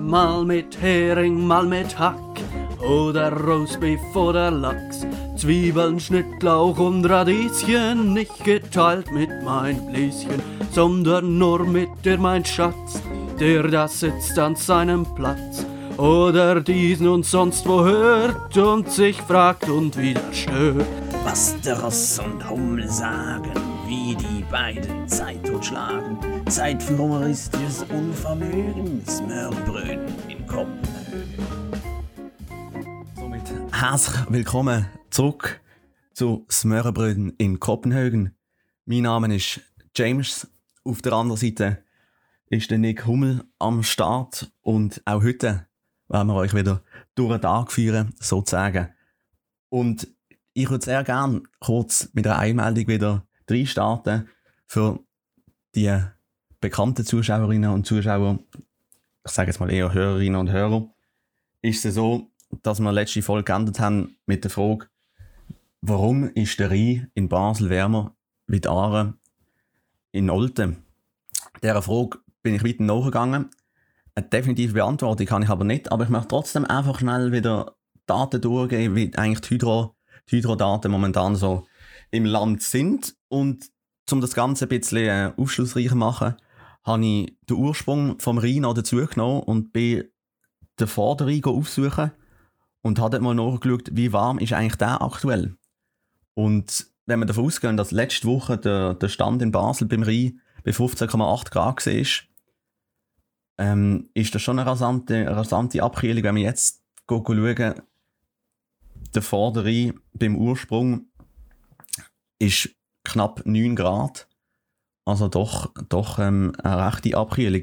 Mal 0.00 0.44
mit 0.44 0.80
Hering, 0.80 1.46
mal 1.46 1.66
mit 1.66 1.98
Hack 1.98 2.14
oder 2.80 3.32
Roastbeef 3.32 4.14
oder 4.14 4.50
Lachs. 4.50 5.06
Zwiebeln, 5.36 6.00
Schnittlauch 6.00 6.78
und 6.78 7.04
Radieschen, 7.04 8.14
nicht 8.14 8.44
geteilt 8.44 9.12
mit 9.12 9.30
mein 9.44 9.86
Bläschen, 9.86 10.42
sondern 10.70 11.38
nur 11.38 11.64
mit 11.64 11.88
dir, 12.04 12.18
mein 12.18 12.44
Schatz, 12.44 13.02
der 13.38 13.64
da 13.64 13.86
sitzt 13.88 14.38
an 14.38 14.56
seinem 14.56 15.06
Platz. 15.14 15.66
Oder 15.98 16.60
diesen 16.60 17.08
und 17.08 17.24
sonst 17.24 17.66
wo 17.66 17.82
hört 17.84 18.56
und 18.56 18.90
sich 18.90 19.16
fragt 19.22 19.68
und 19.68 19.96
wieder 19.96 20.32
stört. 20.32 20.86
Was 21.24 21.58
der 21.62 21.80
Ross 21.80 22.18
und 22.18 22.48
Hummel 22.48 22.88
sagen, 22.88 23.52
wie 23.86 24.16
die 24.16 24.42
beiden 24.50 25.08
Zeit 25.08 25.46
totschlagen. 25.46 26.18
Zeit 26.48 26.82
für 26.82 26.98
humoristisches 26.98 27.84
Unvermögen, 27.84 29.06
Smörbröten 29.06 30.12
in 30.28 30.44
Kopenhagen. 30.44 31.72
Somit 33.14 33.42
herzlich 33.70 34.16
willkommen 34.28 34.86
zurück 35.10 35.60
zu 36.14 36.44
Smörbröten 36.50 37.34
in 37.38 37.60
Kopenhagen. 37.60 38.34
Mein 38.86 39.02
Name 39.02 39.36
ist 39.36 39.60
James. 39.94 40.48
Auf 40.82 41.00
der 41.00 41.12
anderen 41.12 41.40
Seite 41.40 41.84
ist 42.48 42.72
der 42.72 42.78
Nick 42.78 43.06
Hummel 43.06 43.44
am 43.60 43.84
Start 43.84 44.50
und 44.62 45.00
auch 45.04 45.22
heute 45.22 45.68
werden 46.08 46.26
wir 46.26 46.34
euch 46.34 46.54
wieder 46.54 46.82
durch 47.14 47.30
den 47.30 47.40
Tag 47.40 47.70
führen, 47.70 48.14
sozusagen. 48.18 48.88
Und 49.68 50.08
ich 50.54 50.70
würde 50.70 50.84
sehr 50.84 51.04
gerne 51.04 51.42
kurz 51.60 52.08
mit 52.14 52.26
einer 52.26 52.38
Einmeldung 52.38 52.88
wieder 52.88 53.26
reinstarten 53.48 54.28
für 54.66 55.00
die 55.74 55.96
bekannten 56.60 57.04
Zuschauerinnen 57.04 57.70
und 57.70 57.86
Zuschauer, 57.86 58.38
ich 59.24 59.32
sage 59.32 59.50
jetzt 59.50 59.60
mal 59.60 59.70
eher 59.70 59.92
Hörerinnen 59.92 60.40
und 60.40 60.50
Hörer, 60.50 60.88
ist 61.62 61.84
es 61.84 61.94
so, 61.94 62.30
dass 62.62 62.80
wir 62.80 62.92
letzte 62.92 63.22
Folge 63.22 63.44
geändert 63.44 63.80
haben 63.80 64.16
mit 64.26 64.44
der 64.44 64.50
Frage, 64.50 64.86
warum 65.80 66.30
ist 66.30 66.58
der 66.58 66.70
Rhein 66.70 67.10
in 67.14 67.28
Basel 67.28 67.70
wärmer 67.70 68.14
wie 68.46 68.60
die 68.60 68.68
Aare 68.68 69.14
in 70.12 70.30
Olten? 70.30 70.84
Dieser 71.62 71.82
Frage 71.82 72.18
bin 72.42 72.54
ich 72.54 72.64
weiter 72.64 72.82
nachgegangen. 72.82 73.50
Eine 74.14 74.28
definitive 74.28 74.74
Beantwortung 74.74 75.26
kann 75.26 75.42
ich 75.42 75.48
aber 75.48 75.64
nicht, 75.64 75.92
aber 75.92 76.04
ich 76.04 76.10
möchte 76.10 76.28
trotzdem 76.28 76.64
einfach 76.64 77.00
schnell 77.00 77.32
wieder 77.32 77.76
Daten 78.06 78.40
durchgehen, 78.40 78.94
wie 78.94 79.12
eigentlich 79.16 79.40
die, 79.40 79.54
Hydro, 79.54 79.94
die 80.30 80.36
Hydrodaten 80.36 80.90
momentan 80.90 81.36
so 81.36 81.66
im 82.16 82.24
Land 82.24 82.62
sind. 82.62 83.14
Und 83.28 83.70
um 84.10 84.20
das 84.20 84.34
Ganze 84.34 84.66
ein 84.66 84.68
bisschen 84.68 85.08
äh, 85.08 85.32
aufschlussreicher 85.36 85.90
zu 85.90 85.96
machen, 85.96 86.34
habe 86.84 87.04
ich 87.04 87.36
den 87.48 87.56
Ursprung 87.56 88.18
vom 88.20 88.38
Rhein 88.38 88.60
noch 88.60 88.74
dazugenommen 88.74 89.42
und 89.42 89.72
bin 89.72 90.04
den 90.78 90.86
Vorderrhein 90.86 91.42
aufsuchen 91.44 92.12
und 92.82 92.98
habe 93.00 93.20
mal 93.20 93.34
nachgeschaut, 93.34 93.90
wie 93.92 94.12
warm 94.12 94.38
ist 94.38 94.52
eigentlich 94.52 94.76
der 94.76 95.02
aktuell. 95.02 95.56
Und 96.34 96.86
wenn 97.06 97.18
wir 97.18 97.26
davon 97.26 97.46
ausgehen, 97.46 97.76
dass 97.76 97.90
letzte 97.90 98.28
Woche 98.28 98.58
der, 98.58 98.94
der 98.94 99.08
Stand 99.08 99.42
in 99.42 99.52
Basel 99.52 99.88
beim 99.88 100.02
Rhein 100.02 100.40
bei 100.64 100.70
15,8 100.70 101.50
Grad 101.50 101.86
war, 101.86 102.06
ähm, 103.58 104.10
ist 104.14 104.34
das 104.34 104.42
schon 104.42 104.58
eine 104.58 104.68
rasante, 104.68 105.26
rasante 105.26 105.82
Abkühlung, 105.82 106.22
wenn 106.22 106.36
wir 106.36 106.42
jetzt 106.42 106.82
schauen, 107.08 107.82
der 109.14 109.22
Vorderrhein 109.22 109.98
beim 110.12 110.36
Ursprung 110.36 111.06
ist 112.38 112.70
knapp 113.04 113.42
9 113.44 113.76
Grad. 113.76 114.28
Also 115.04 115.28
doch, 115.28 115.72
doch 115.88 116.18
ähm, 116.18 116.52
eine 116.62 116.86
rechte 116.86 117.16
Abkühlung. 117.16 117.62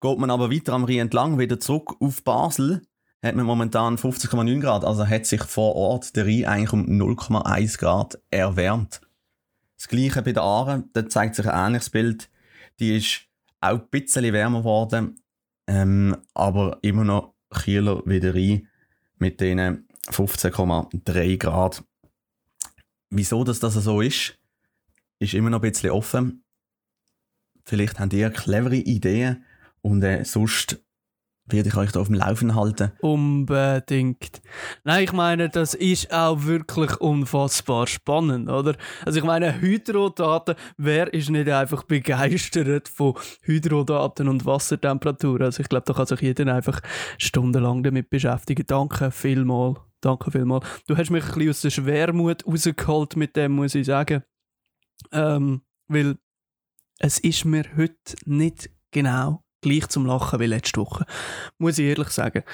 Geht 0.00 0.18
man 0.18 0.30
aber 0.30 0.50
weiter 0.50 0.72
am 0.74 0.84
Rhein 0.84 0.98
entlang, 0.98 1.38
wieder 1.38 1.60
zurück 1.60 1.96
auf 2.00 2.24
Basel, 2.24 2.82
hat 3.22 3.36
man 3.36 3.46
momentan 3.46 3.96
50,9 3.96 4.60
Grad. 4.60 4.84
Also 4.84 5.06
hat 5.06 5.24
sich 5.24 5.42
vor 5.44 5.76
Ort 5.76 6.14
der 6.16 6.26
Rhein 6.26 6.44
eigentlich 6.44 6.72
um 6.72 6.84
0,1 6.84 7.78
Grad 7.78 8.20
erwärmt. 8.30 9.00
Das 9.76 9.88
gleiche 9.88 10.22
bei 10.22 10.32
der 10.32 10.42
Aare, 10.42 10.84
da 10.92 11.08
zeigt 11.08 11.36
sich 11.36 11.46
ein 11.46 11.68
ähnliches 11.68 11.90
Bild. 11.90 12.28
Die 12.80 12.96
ist 12.96 13.22
auch 13.60 13.80
ein 13.80 13.88
bisschen 13.90 14.32
wärmer 14.32 14.58
geworden, 14.58 15.20
ähm, 15.66 16.16
aber 16.34 16.78
immer 16.82 17.04
noch 17.04 17.34
kühler 17.50 18.02
wie 18.04 18.20
der 18.20 18.34
Rhein 18.34 18.68
mit 19.18 19.40
diesen 19.40 19.88
15,3 20.08 21.38
Grad. 21.38 21.84
Wieso 23.16 23.44
dass 23.44 23.60
das 23.60 23.74
so 23.74 24.00
ist, 24.00 24.36
ist 25.20 25.34
immer 25.34 25.48
noch 25.48 25.62
ein 25.62 25.70
bisschen 25.70 25.90
offen. 25.90 26.42
Vielleicht 27.64 28.00
habt 28.00 28.12
ihr 28.12 28.28
clevere 28.30 28.74
Ideen 28.74 29.44
und 29.82 30.02
äh, 30.02 30.24
sonst 30.24 30.84
werde 31.46 31.68
ich 31.68 31.76
euch 31.76 31.92
da 31.92 32.00
auf 32.00 32.08
dem 32.08 32.16
Laufen 32.16 32.56
halten. 32.56 32.90
Unbedingt. 33.02 34.42
Nein, 34.82 35.04
ich 35.04 35.12
meine, 35.12 35.48
das 35.48 35.74
ist 35.74 36.12
auch 36.12 36.42
wirklich 36.42 36.96
unfassbar 36.96 37.86
spannend, 37.86 38.50
oder? 38.50 38.74
Also 39.06 39.20
ich 39.20 39.24
meine, 39.24 39.60
Hydrodaten, 39.60 40.56
wer 40.76 41.14
ist 41.14 41.30
nicht 41.30 41.48
einfach 41.48 41.84
begeistert 41.84 42.88
von 42.88 43.14
Hydrodaten 43.42 44.26
und 44.26 44.44
Wassertemperatur? 44.44 45.40
Also 45.42 45.60
ich 45.60 45.68
glaube, 45.68 45.84
da 45.86 45.92
kann 45.92 46.06
sich 46.06 46.20
jeder 46.20 46.52
einfach 46.52 46.80
stundenlang 47.18 47.84
damit 47.84 48.10
beschäftigen. 48.10 48.64
Danke 48.66 49.12
vielmals. 49.12 49.78
Danke 50.04 50.30
vielmals. 50.30 50.66
Du 50.86 50.96
hast 50.96 51.10
mich 51.10 51.24
ein 51.24 51.32
bisschen 51.32 51.50
aus 51.50 51.60
der 51.62 51.70
Schwermut 51.70 52.46
rausgeholt 52.46 53.16
mit 53.16 53.36
dem, 53.36 53.52
muss 53.52 53.74
ich 53.74 53.86
sagen. 53.86 54.22
Ähm, 55.12 55.62
weil 55.88 56.16
es 56.98 57.18
ist 57.18 57.46
mir 57.46 57.64
heute 57.76 58.14
nicht 58.26 58.70
genau 58.90 59.42
gleich 59.62 59.88
zum 59.88 60.04
Lachen 60.04 60.40
wie 60.40 60.46
letzte 60.46 60.80
Woche. 60.80 61.06
Muss 61.56 61.78
ich 61.78 61.86
ehrlich 61.86 62.10
sagen. 62.10 62.44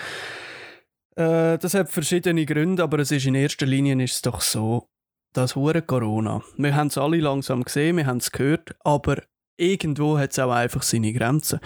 Äh, 1.17 1.59
das 1.59 1.75
hat 1.75 1.91
verschiedene 1.91 2.47
Gründe, 2.47 2.85
aber 2.85 3.01
es 3.01 3.11
ist 3.11 3.27
in 3.27 3.35
erster 3.35 3.67
Linie 3.67 4.01
ist 4.05 4.15
es 4.15 4.23
doch 4.23 4.41
so, 4.41 4.89
dass 5.33 5.57
hure 5.57 5.83
Corona. 5.83 6.43
Wir 6.57 6.77
haben 6.77 6.87
es 6.87 6.99
alle 6.99 7.19
langsam 7.19 7.65
gesehen, 7.65 7.97
wir 7.97 8.07
haben 8.07 8.19
es 8.19 8.31
gehört, 8.31 8.77
aber 8.85 9.25
irgendwo 9.57 10.19
hat 10.19 10.31
es 10.31 10.39
auch 10.39 10.53
einfach 10.53 10.83
seine 10.83 11.13
Grenzen. 11.13 11.59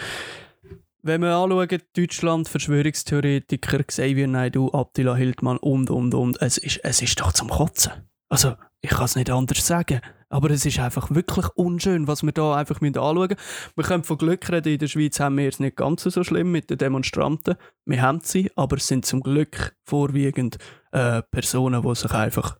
Wenn 1.06 1.20
wir 1.20 1.36
anschauen, 1.36 1.82
Deutschland, 1.94 2.48
Verschwörungstheoretiker, 2.48 3.84
Xavier 3.84 4.26
Naidoo, 4.26 4.70
Attila 4.72 5.14
Hildmann 5.14 5.58
und, 5.58 5.90
und, 5.90 6.14
und, 6.14 6.40
es 6.40 6.56
ist, 6.56 6.80
es 6.82 7.02
ist 7.02 7.20
doch 7.20 7.34
zum 7.34 7.50
Kotzen. 7.50 7.92
Also, 8.30 8.54
ich 8.80 8.88
kann 8.88 9.04
es 9.04 9.14
nicht 9.14 9.28
anders 9.28 9.66
sagen. 9.66 10.00
Aber 10.30 10.48
es 10.48 10.64
ist 10.64 10.78
einfach 10.78 11.14
wirklich 11.14 11.46
unschön, 11.56 12.08
was 12.08 12.22
wir 12.22 12.32
da 12.32 12.56
einfach 12.56 12.80
anschauen 12.80 13.18
müssen. 13.18 13.36
Wir 13.76 13.84
können 13.84 14.02
von 14.02 14.16
Glück 14.16 14.50
reden, 14.50 14.72
in 14.72 14.78
der 14.78 14.86
Schweiz 14.86 15.20
haben 15.20 15.36
wir 15.36 15.46
es 15.46 15.60
nicht 15.60 15.76
ganz 15.76 16.04
so 16.04 16.24
schlimm 16.24 16.50
mit 16.50 16.70
den 16.70 16.78
Demonstranten. 16.78 17.56
Wir 17.84 18.00
haben 18.00 18.20
sie, 18.22 18.50
aber 18.56 18.78
es 18.78 18.86
sind 18.86 19.04
zum 19.04 19.20
Glück 19.20 19.76
vorwiegend 19.84 20.56
äh, 20.92 21.20
Personen, 21.30 21.82
die 21.82 21.94
sich 21.96 22.12
einfach 22.12 22.56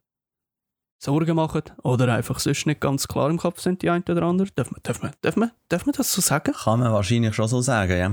Sorgen 0.99 1.37
machen 1.37 1.63
oder 1.83 2.13
einfach 2.15 2.39
sonst 2.39 2.67
nicht 2.67 2.83
ganz 2.83 3.09
klar 3.09 3.31
im 3.31 3.39
Kopf 3.39 3.61
sind, 3.61 3.81
die 3.81 3.89
einen 3.89 4.05
oder 4.05 4.23
anderen. 4.25 4.51
Darf 4.55 4.71
man, 4.71 4.81
darf 4.83 5.03
man, 5.03 5.13
darf 5.23 5.37
man, 5.37 5.51
darf 5.71 5.87
man 5.87 5.95
das 5.97 6.13
so 6.13 6.21
sagen? 6.21 6.53
Kann 6.53 6.81
man 6.81 6.93
wahrscheinlich 6.93 7.35
schon 7.35 7.49
so 7.49 7.63
sagen, 7.63 7.99
ja. 7.99 8.13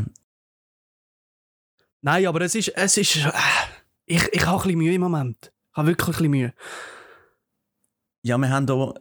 Nein, 2.01 2.25
aber 2.25 2.41
es 2.41 2.55
ist, 2.55 2.69
es 2.69 2.97
ist, 2.97 3.17
äh, 3.17 3.31
ich, 4.05 4.27
ich 4.33 4.45
habe 4.45 4.57
ein 4.57 4.63
bisschen 4.63 4.77
Mühe 4.79 4.93
im 4.93 5.01
Moment. 5.01 5.51
Ich 5.71 5.77
habe 5.77 5.87
wirklich 5.87 6.07
ein 6.07 6.11
bisschen 6.11 6.31
Mühe. 6.31 6.53
Ja, 8.23 8.37
wir 8.37 8.49
haben 8.49 8.67
hier, 8.67 8.93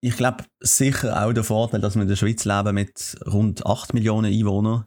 ich 0.00 0.16
glaube, 0.16 0.44
sicher 0.60 1.24
auch 1.24 1.32
den 1.32 1.44
Vorteil, 1.44 1.80
dass 1.80 1.94
wir 1.94 2.02
in 2.02 2.08
der 2.08 2.16
Schweiz 2.16 2.44
leben 2.44 2.74
mit 2.74 3.16
rund 3.26 3.66
8 3.66 3.94
Millionen 3.94 4.32
Einwohnern. 4.32 4.86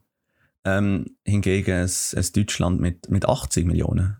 Ähm, 0.64 1.18
hingegen 1.24 1.76
es, 1.76 2.14
es 2.14 2.32
Deutschland 2.32 2.80
mit, 2.80 3.10
mit 3.10 3.26
80 3.26 3.66
Millionen. 3.66 4.18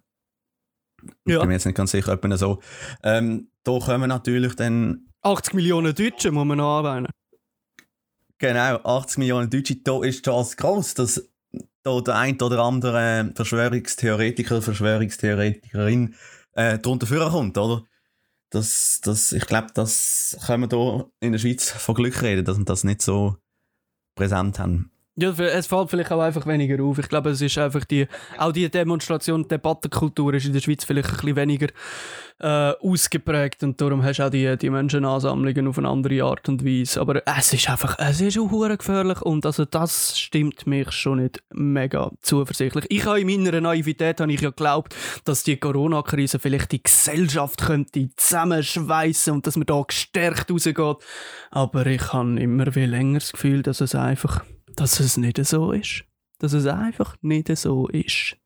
Ja. 1.26 1.36
Ich 1.36 1.40
bin 1.40 1.48
mir 1.48 1.54
jetzt 1.54 1.66
nicht 1.66 1.76
ganz 1.76 1.92
sicher, 1.92 2.14
ob 2.14 2.24
man 2.24 2.38
so. 2.38 2.62
Ähm, 3.02 3.50
da 3.64 3.80
kommen 3.80 4.10
natürlich 4.10 4.56
dann 4.56 5.08
80 5.22 5.56
Millionen 5.56 5.96
Deutsche 5.96 6.32
muss 6.32 6.46
man 6.46 6.60
noch 6.60 6.80
anwählen. 6.80 7.08
Genau, 8.38 8.76
80 8.84 9.18
Millionen 9.18 9.50
Deutsche, 9.50 9.78
da 9.78 10.04
ist 10.04 10.20
die 10.20 10.30
Chance 10.30 10.56
groß, 10.56 10.94
dass 10.94 11.30
da 11.86 12.02
der 12.02 12.16
ein 12.16 12.42
oder 12.42 12.60
andere 12.60 13.32
Verschwörungstheoretiker, 13.36 14.62
Verschwörungstheoretikerin 14.62 16.16
äh, 16.54 16.80
darunter 16.80 17.06
vorkommt, 17.06 17.58
oder? 17.58 17.84
Das, 18.50 19.02
das, 19.04 19.32
ich 19.32 19.46
glaube, 19.46 19.68
das 19.74 20.38
können 20.46 20.70
wir 20.70 20.78
hier 20.78 21.12
in 21.20 21.32
der 21.34 21.40
Schweiz 21.40 21.70
von 21.70 21.96
Glück 21.96 22.22
reden, 22.22 22.46
dass 22.46 22.58
wir 22.58 22.66
das 22.66 22.84
nicht 22.84 23.02
so 23.02 23.38
präsent 24.16 24.60
haben. 24.60 24.92
Ja, 25.18 25.30
es 25.30 25.68
fällt 25.68 25.90
vielleicht 25.90 26.12
auch 26.12 26.20
einfach 26.20 26.46
weniger 26.46 26.84
auf. 26.84 27.00
Ich 27.00 27.08
glaube, 27.08 27.30
es 27.30 27.42
ist 27.42 27.58
einfach 27.58 27.86
die, 27.86 28.06
auch 28.38 28.52
die 28.52 28.70
Demonstration, 28.70 29.48
Debattenkultur 29.48 30.34
ist 30.34 30.46
in 30.46 30.52
der 30.52 30.60
Schweiz 30.60 30.84
vielleicht 30.84 31.10
ein 31.10 31.16
bisschen 31.16 31.38
weniger 31.38 31.68
äh, 32.40 32.74
ausgeprägt 32.82 33.64
und 33.64 33.80
darum 33.80 34.04
hast 34.04 34.18
du 34.18 34.26
auch 34.26 34.30
die, 34.30 34.58
die 34.58 34.70
Menschenansammlungen 34.70 35.70
auf 35.70 35.78
eine 35.78 35.88
andere 35.88 36.22
Art 36.22 36.50
und 36.50 36.66
Weise. 36.66 37.00
Aber 37.00 37.22
es 37.26 37.54
ist 37.54 37.70
einfach, 37.70 37.98
es 37.98 38.20
ist 38.20 38.38
auch 38.38 38.78
gefährlich 38.78 39.22
und 39.22 39.46
also 39.46 39.64
das 39.64 40.20
stimmt 40.20 40.68
mich 40.68 40.92
schon 40.92 41.22
nicht 41.22 41.42
mega 41.54 42.12
zuversichtlich. 42.22 42.86
Ich 42.90 43.06
habe 43.06 43.22
in 43.22 43.28
meiner 43.28 43.62
Naivität 43.62 44.20
habe 44.20 44.34
ich 44.34 44.42
ja 44.42 44.50
geglaubt, 44.50 44.94
dass 45.24 45.44
die 45.44 45.56
Corona-Krise 45.56 46.40
vielleicht 46.40 46.74
die 46.74 46.84
Gesellschaft 46.84 47.62
könnte 47.62 48.10
zusammenschweißen 48.18 49.32
und 49.32 49.48
dass 49.48 49.56
man 49.56 49.66
da 49.66 49.82
gestärkt 49.82 50.52
rausgeht. 50.52 50.98
Aber 51.52 51.86
ich 51.86 52.12
habe 52.12 52.38
immer 52.38 52.70
viel 52.74 52.90
länger 52.90 53.20
das 53.20 53.32
Gefühl, 53.32 53.64
dass 53.64 53.80
es 53.80 53.96
einfach 53.96 54.44
dass 54.76 55.00
es 55.00 55.18
nicht 55.18 55.44
so 55.46 55.72
ist. 55.72 56.04
dass 56.40 56.54
es 56.54 56.66
einfach 56.68 57.16
nicht 57.22 57.56
so 57.58 57.88
ist. 57.88 58.38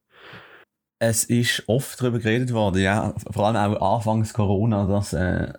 Es 0.99 1.23
ist 1.23 1.63
oft 1.67 1.99
darüber 1.99 2.19
geredet 2.19 2.53
worden, 2.53 2.81
ja, 2.81 3.15
vor 3.31 3.47
allem 3.47 3.75
auch 3.77 3.95
anfangs 3.97 4.33
Corona, 4.33 4.85
dass, 4.85 5.13
äh, 5.13 5.53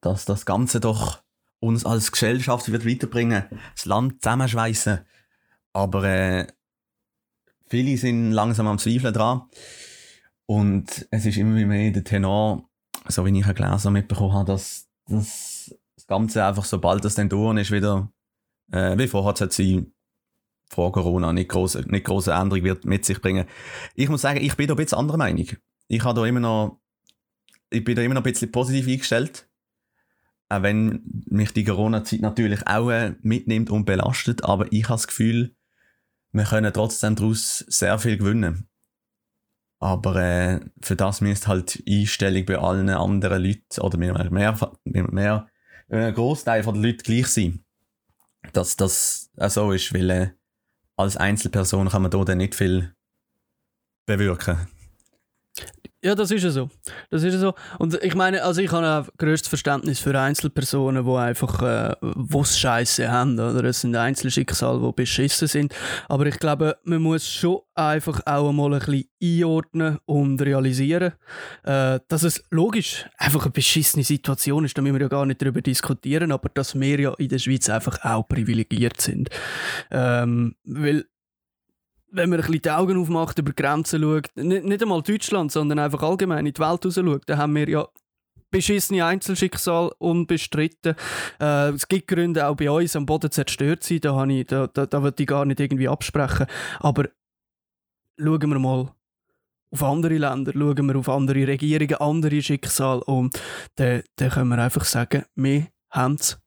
dass 0.00 0.24
das 0.24 0.46
Ganze 0.46 0.80
doch 0.80 1.22
uns 1.60 1.84
als 1.84 2.10
Gesellschaft 2.10 2.72
wird 2.72 2.86
weiterbringen, 2.86 3.44
das 3.74 3.84
Land 3.84 4.22
zusammenschweißen. 4.22 5.00
Aber 5.74 6.04
äh, 6.04 6.46
viele 7.68 7.96
sind 7.98 8.32
langsam 8.32 8.66
am 8.66 8.78
Zweifeln 8.78 9.14
dran. 9.14 9.42
Und 10.46 11.06
es 11.10 11.26
ist 11.26 11.36
immer 11.36 11.54
mehr 11.64 11.92
der 11.92 12.02
Tenor, 12.02 12.68
so 13.06 13.24
wie 13.24 13.38
ich 13.38 13.46
ein 13.46 13.54
gelesen 13.54 13.92
mitbekommen 13.92 14.32
habe, 14.32 14.50
dass, 14.50 14.88
dass 15.06 15.74
das 15.94 16.06
Ganze 16.06 16.44
einfach, 16.44 16.64
sobald 16.64 17.04
das 17.04 17.14
dann 17.14 17.28
durch 17.28 17.60
ist, 17.60 17.70
wieder 17.70 18.10
äh, 18.72 18.96
wie 18.98 19.06
vorher 19.06 19.34
hat 19.40 19.52
sie 19.52 19.92
vor 20.70 20.92
Corona 20.92 21.32
nicht 21.32 21.50
große, 21.50 21.84
nicht 21.88 22.06
große 22.06 22.32
Änderung 22.32 22.64
wird 22.64 22.84
mit 22.84 23.04
sich 23.04 23.20
bringen. 23.20 23.46
Ich 23.94 24.08
muss 24.08 24.22
sagen, 24.22 24.40
ich 24.40 24.56
bin 24.56 24.68
da 24.68 24.74
ein 24.74 24.76
bisschen 24.76 24.98
anderer 24.98 25.18
Meinung. 25.18 25.46
Ich 25.88 26.04
habe 26.04 26.20
da 26.20 26.26
immer 26.26 26.40
noch, 26.40 26.80
ich 27.70 27.84
bin 27.84 27.96
da 27.96 28.02
immer 28.02 28.14
noch 28.14 28.22
ein 28.22 28.32
bisschen 28.32 28.52
positiv 28.52 28.86
eingestellt. 28.86 29.48
Auch 30.48 30.62
wenn 30.62 31.02
mich 31.26 31.52
die 31.52 31.64
Corona-Zeit 31.64 32.20
natürlich 32.20 32.66
auch 32.66 32.90
äh, 32.90 33.14
mitnimmt 33.22 33.70
und 33.70 33.84
belastet, 33.84 34.44
aber 34.44 34.72
ich 34.72 34.84
habe 34.84 34.94
das 34.94 35.06
Gefühl, 35.06 35.54
wir 36.32 36.44
können 36.44 36.72
trotzdem 36.72 37.16
daraus 37.16 37.58
sehr 37.68 37.98
viel 37.98 38.16
gewinnen. 38.16 38.68
Aber 39.80 40.16
äh, 40.16 40.60
für 40.82 40.94
das 40.94 41.20
müsste 41.20 41.48
halt 41.48 41.82
Einstellung 41.88 42.44
bei 42.44 42.58
allen 42.58 42.88
anderen 42.90 43.42
Leuten 43.42 43.80
oder 43.80 43.98
mehr, 43.98 44.30
mehr, 44.30 44.56
mehr, 44.84 45.10
mehr 45.10 45.50
ein 45.88 46.14
Großteil 46.14 46.62
der 46.62 46.72
Leute 46.74 47.02
gleich 47.02 47.26
sein. 47.28 47.64
Dass 48.52 48.76
das 48.76 49.30
auch 49.36 49.50
so 49.50 49.72
ist, 49.72 49.92
weil 49.92 50.10
äh, 50.10 50.30
als 51.00 51.16
Einzelperson 51.16 51.88
kann 51.88 52.02
man 52.02 52.10
da 52.10 52.34
nicht 52.34 52.54
viel 52.54 52.94
bewirken. 54.06 54.68
Ja, 56.02 56.14
das 56.14 56.30
ist 56.30 56.42
ja 56.42 56.50
so. 56.50 56.70
Das 57.10 57.22
ist 57.22 57.34
ja 57.34 57.38
so. 57.38 57.54
Und 57.78 58.02
ich 58.02 58.14
meine, 58.14 58.42
also 58.42 58.62
ich 58.62 58.72
habe 58.72 58.86
auch 58.86 59.18
größtes 59.18 59.48
Verständnis 59.48 60.00
für 60.00 60.18
Einzelpersonen, 60.18 61.04
die 61.04 61.12
einfach 61.12 61.60
äh, 61.60 61.94
was 62.00 62.58
Scheiße 62.58 63.10
haben. 63.10 63.38
Oder? 63.38 63.64
Es 63.64 63.82
sind 63.82 63.94
Einzelschicksale, 63.94 64.80
die 64.80 64.92
beschissen 64.92 65.46
sind. 65.46 65.74
Aber 66.08 66.24
ich 66.24 66.38
glaube, 66.38 66.78
man 66.84 67.02
muss 67.02 67.28
schon 67.28 67.58
einfach 67.74 68.20
auch 68.24 68.48
einmal 68.48 68.72
ein 68.72 68.78
bisschen 68.80 69.10
einordnen 69.22 69.98
und 70.06 70.40
realisieren, 70.40 71.12
äh, 71.64 72.00
dass 72.08 72.22
es 72.22 72.42
logisch 72.48 73.04
einfach 73.18 73.42
eine 73.42 73.50
beschissene 73.50 74.02
Situation 74.02 74.64
ist. 74.64 74.78
Da 74.78 74.82
müssen 74.82 74.94
wir 74.94 75.02
ja 75.02 75.08
gar 75.08 75.26
nicht 75.26 75.42
darüber 75.42 75.60
diskutieren, 75.60 76.32
aber 76.32 76.48
dass 76.48 76.80
wir 76.80 76.98
ja 76.98 77.12
in 77.18 77.28
der 77.28 77.38
Schweiz 77.38 77.68
einfach 77.68 78.02
auch 78.04 78.26
privilegiert 78.26 79.02
sind. 79.02 79.28
Ähm, 79.90 80.54
weil 80.64 81.04
wenn 82.12 82.30
man 82.30 82.40
ein 82.40 82.46
bisschen 82.46 82.62
die 82.62 82.70
Augen 82.70 83.00
aufmacht, 83.00 83.38
über 83.38 83.52
Grenzen 83.52 84.02
schaut, 84.02 84.28
nicht, 84.36 84.64
nicht 84.64 84.82
einmal 84.82 85.02
Deutschland, 85.02 85.52
sondern 85.52 85.78
einfach 85.78 86.02
allgemein 86.02 86.46
in 86.46 86.52
die 86.52 86.60
Welt 86.60 86.84
raus 86.84 86.94
schaut, 86.94 87.22
dann 87.26 87.38
haben 87.38 87.54
wir 87.54 87.68
ja 87.68 87.88
beschissene 88.50 89.04
Einzelschicksal 89.04 89.92
unbestritten. 89.98 90.96
Äh, 91.40 91.70
es 91.70 91.86
gibt 91.88 92.08
Gründe 92.08 92.46
auch 92.46 92.56
bei 92.56 92.70
uns 92.70 92.96
am 92.96 93.06
Boden 93.06 93.30
zerstört 93.30 93.84
sein, 93.84 94.00
da, 94.00 94.24
ich, 94.24 94.46
da, 94.46 94.66
da, 94.66 94.86
da 94.86 95.02
würde 95.02 95.22
ich 95.22 95.28
gar 95.28 95.44
nicht 95.44 95.60
irgendwie 95.60 95.88
absprechen. 95.88 96.46
Aber 96.80 97.08
schauen 98.18 98.50
wir 98.50 98.58
mal 98.58 98.92
auf 99.72 99.82
andere 99.82 100.18
Länder, 100.18 100.52
schauen 100.52 100.86
wir 100.86 100.96
auf 100.96 101.08
andere 101.08 101.46
Regierungen, 101.46 101.94
andere 101.94 102.42
Schicksale 102.42 103.04
und 103.04 103.40
dann, 103.76 104.02
dann 104.16 104.30
können 104.30 104.48
wir 104.48 104.58
einfach 104.58 104.84
sagen, 104.84 105.24
wir 105.36 105.68
haben 105.90 106.14
es 106.14 106.38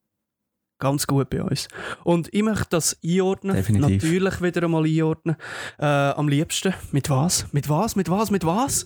ganz 0.84 1.08
gut 1.08 1.30
bei 1.30 1.42
uns. 1.42 1.70
Und 2.04 2.28
ich 2.34 2.44
möchte 2.44 2.68
das 2.72 2.98
einordnen, 3.04 3.56
Definitiv. 3.56 4.04
natürlich 4.04 4.42
wieder 4.42 4.64
einmal 4.64 4.86
einordnen. 4.86 5.38
Äh, 5.80 5.86
am 5.86 6.28
liebsten 6.28 6.74
mit 6.92 7.10
was? 7.10 7.52
Mit 7.54 7.70
was? 7.70 7.96
Mit 7.96 8.10
was? 8.10 8.32
Mit 8.32 8.46
was? 8.46 8.86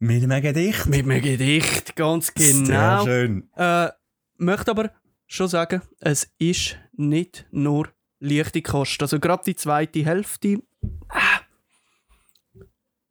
Mit 0.00 0.22
einem 0.24 0.42
Gedicht. 0.42 0.86
Mit 0.86 1.04
einem 1.04 1.22
Gedicht, 1.22 1.96
ganz 1.96 2.32
Sehr 2.36 2.52
genau. 2.52 3.04
schön. 3.04 3.48
Äh, 3.56 3.88
möchte 4.36 4.70
aber 4.72 4.90
schon 5.26 5.48
sagen, 5.48 5.82
es 6.00 6.28
ist 6.38 6.76
nicht 6.92 7.46
nur 7.52 7.88
leichte 8.18 8.60
Kost. 8.60 9.00
Also 9.00 9.20
gerade 9.20 9.44
die 9.46 9.54
zweite 9.54 10.04
Hälfte 10.04 10.48
äh, 10.48 10.58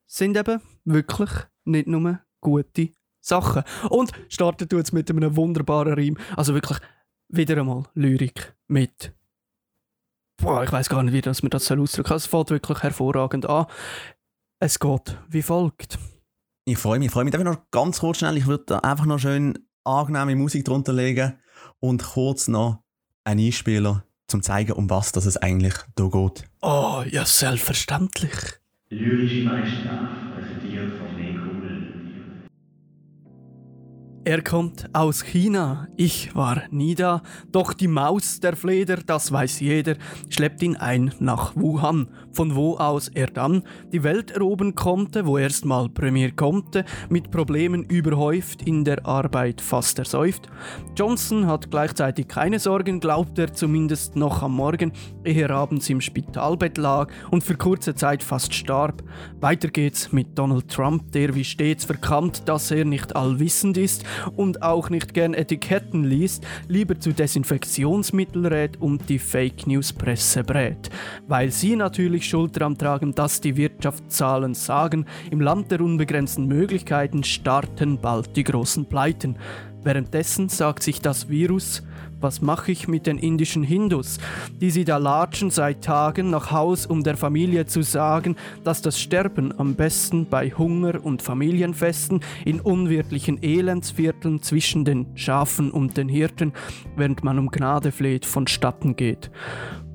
sind 0.06 0.36
eben 0.36 0.62
wirklich 0.84 1.30
nicht 1.64 1.88
nur 1.88 2.20
gute 2.42 2.90
Sachen. 3.22 3.64
Und 3.90 4.12
startet 4.30 4.74
jetzt 4.74 4.94
mit 4.94 5.10
einem 5.10 5.36
wunderbaren 5.36 5.94
Reim. 5.94 6.18
Also 6.36 6.54
wirklich 6.54 6.80
wieder 7.30 7.58
einmal 7.58 7.84
Lyrik 7.94 8.56
mit. 8.68 9.14
Boah, 10.38 10.64
ich 10.64 10.72
weiß 10.72 10.90
gar 10.90 11.04
nicht, 11.04 11.14
wie 11.14 11.22
das 11.22 11.42
man 11.42 11.50
das 11.50 11.72
ausdrücken 11.72 12.08
soll. 12.08 12.18
Es 12.18 12.26
fällt 12.28 12.50
wirklich 12.52 12.84
hervorragend 12.84 13.48
an. 13.48 13.66
Es 14.60 14.80
geht 14.80 15.18
wie 15.30 15.42
folgt. 15.42 15.98
Ich 16.66 16.78
freue 16.78 17.00
mich, 17.00 17.08
ich 17.08 17.14
freue 17.14 17.24
mich. 17.24 17.32
Darf 17.32 17.42
ich 17.42 17.46
noch 17.48 17.72
ganz 17.72 18.00
kurz 18.00 18.18
schnell, 18.18 18.38
ich 18.38 18.46
würde 18.48 18.66
da 18.68 18.80
einfach 18.80 19.06
noch 19.06 19.20
schön 19.20 19.58
angenehme 19.84 20.36
Musik 20.36 20.66
drunter 20.66 20.94
legen 20.94 21.40
und 21.80 22.04
kurz 22.04 22.48
noch 22.48 22.84
einen 23.24 23.46
Einspieler, 23.46 24.04
zum 24.28 24.42
zeigen, 24.42 24.74
um 24.74 24.90
was 24.90 25.12
das 25.12 25.26
es 25.26 25.38
eigentlich 25.38 25.76
da 25.96 26.08
geht. 26.08 26.44
Oh, 26.62 27.04
ja, 27.10 27.26
selbstverständlich. 27.26 28.34
Lyrische 28.90 29.44
Meisterschaft, 29.44 30.37
Er 34.28 34.42
kommt 34.42 34.90
aus 34.92 35.24
China, 35.24 35.88
ich 35.96 36.36
war 36.36 36.64
nie 36.70 36.96
da, 36.96 37.22
doch 37.54 37.72
die 37.72 37.88
Maus 37.88 38.42
der 38.42 38.58
Fleder, 38.58 38.98
das 38.98 39.32
weiß 39.32 39.62
jeder, 39.62 39.96
schleppt 40.28 40.62
ihn 40.64 40.76
ein 40.76 41.14
nach 41.20 41.56
Wuhan, 41.56 42.10
von 42.34 42.54
wo 42.54 42.76
aus 42.76 43.08
er 43.08 43.28
dann 43.28 43.64
die 43.94 44.04
Welt 44.04 44.32
erobern 44.32 44.76
konnte, 44.76 45.26
wo 45.26 45.38
erstmal 45.38 45.88
Premier 45.88 46.32
konnte, 46.32 46.84
mit 47.08 47.32
Problemen 47.32 47.86
überhäuft, 47.86 48.64
in 48.64 48.84
der 48.84 49.06
Arbeit 49.06 49.62
fast 49.62 49.98
ersäuft. 49.98 50.50
Johnson 50.98 51.48
hat 51.48 51.72
gleichzeitig 51.72 52.28
keine 52.28 52.60
Sorgen, 52.60 53.00
glaubt 53.00 53.40
er 53.40 53.54
zumindest 53.54 54.18
noch 54.18 54.44
am 54.44 54.58
Morgen, 54.58 54.92
ehe 55.24 55.44
er 55.44 55.52
abends 55.52 55.90
im 55.90 56.02
Spitalbett 56.02 56.78
lag 56.78 57.14
und 57.32 57.46
für 57.46 57.56
kurze 57.56 57.96
Zeit 57.96 58.22
fast 58.22 58.54
starb. 58.54 59.04
Weiter 59.40 59.70
geht's 59.70 60.12
mit 60.12 60.38
Donald 60.38 60.68
Trump, 60.68 61.14
der 61.14 61.34
wie 61.34 61.46
stets 61.46 61.86
verkannt, 61.86 62.44
dass 62.46 62.72
er 62.72 62.84
nicht 62.84 63.16
allwissend 63.16 63.78
ist 63.78 64.04
und 64.36 64.62
auch 64.62 64.90
nicht 64.90 65.14
gern 65.14 65.34
Etiketten 65.34 66.04
liest, 66.04 66.46
lieber 66.68 67.00
zu 67.00 67.14
Desinfektionsmittel 67.14 68.48
rät 68.48 68.78
und 68.82 69.10
die 69.10 69.20
Fake 69.20 69.68
News 69.68 69.94
Presse 69.94 70.44
brät. 70.44 70.90
Weil 71.28 71.52
sie 71.52 71.76
natürlich 71.76 72.28
Schuld 72.28 72.56
daran 72.56 72.78
tragen, 72.78 73.14
dass 73.14 73.42
die 73.42 73.58
Wirtschaftszahlen 73.58 74.54
sagen, 74.54 75.06
im 75.32 75.42
Land 75.42 75.72
der 75.72 75.82
unbegrenzten 75.82 76.48
Möglichkeiten 76.48 77.24
starten 77.24 78.00
bald 78.00 78.36
die 78.36 78.44
großen 78.44 78.86
Pleiten. 78.86 79.38
Währenddessen 79.88 80.50
sagt 80.50 80.84
sich 80.84 81.00
das 81.00 81.30
Virus, 81.30 81.82
was 82.20 82.42
mache 82.42 82.74
ich 82.74 82.90
mit 82.90 83.08
den 83.08 83.18
indischen 83.18 83.64
Hindus, 83.64 84.18
die 84.60 84.70
sie 84.70 84.84
da 84.84 84.98
latschen 84.98 85.50
seit 85.50 85.82
Tagen 85.82 86.30
nach 86.30 86.52
Haus, 86.52 86.86
um 86.86 87.04
der 87.04 87.16
Familie 87.16 87.68
zu 87.68 87.84
sagen, 87.84 88.36
dass 88.66 88.82
das 88.82 89.00
Sterben 89.00 89.58
am 89.58 89.76
besten 89.76 90.28
bei 90.30 90.50
Hunger 90.50 91.06
und 91.06 91.22
Familienfesten 91.22 92.20
in 92.44 92.60
unwirtlichen 92.60 93.42
Elendsvierteln 93.42 94.42
zwischen 94.42 94.84
den 94.84 95.08
Schafen 95.16 95.72
und 95.72 95.96
den 95.96 96.10
Hirten, 96.10 96.52
während 96.98 97.24
man 97.24 97.40
um 97.40 97.50
Gnade 97.50 97.94
fleht, 97.94 98.26
vonstatten 98.26 98.98
geht. 98.98 99.32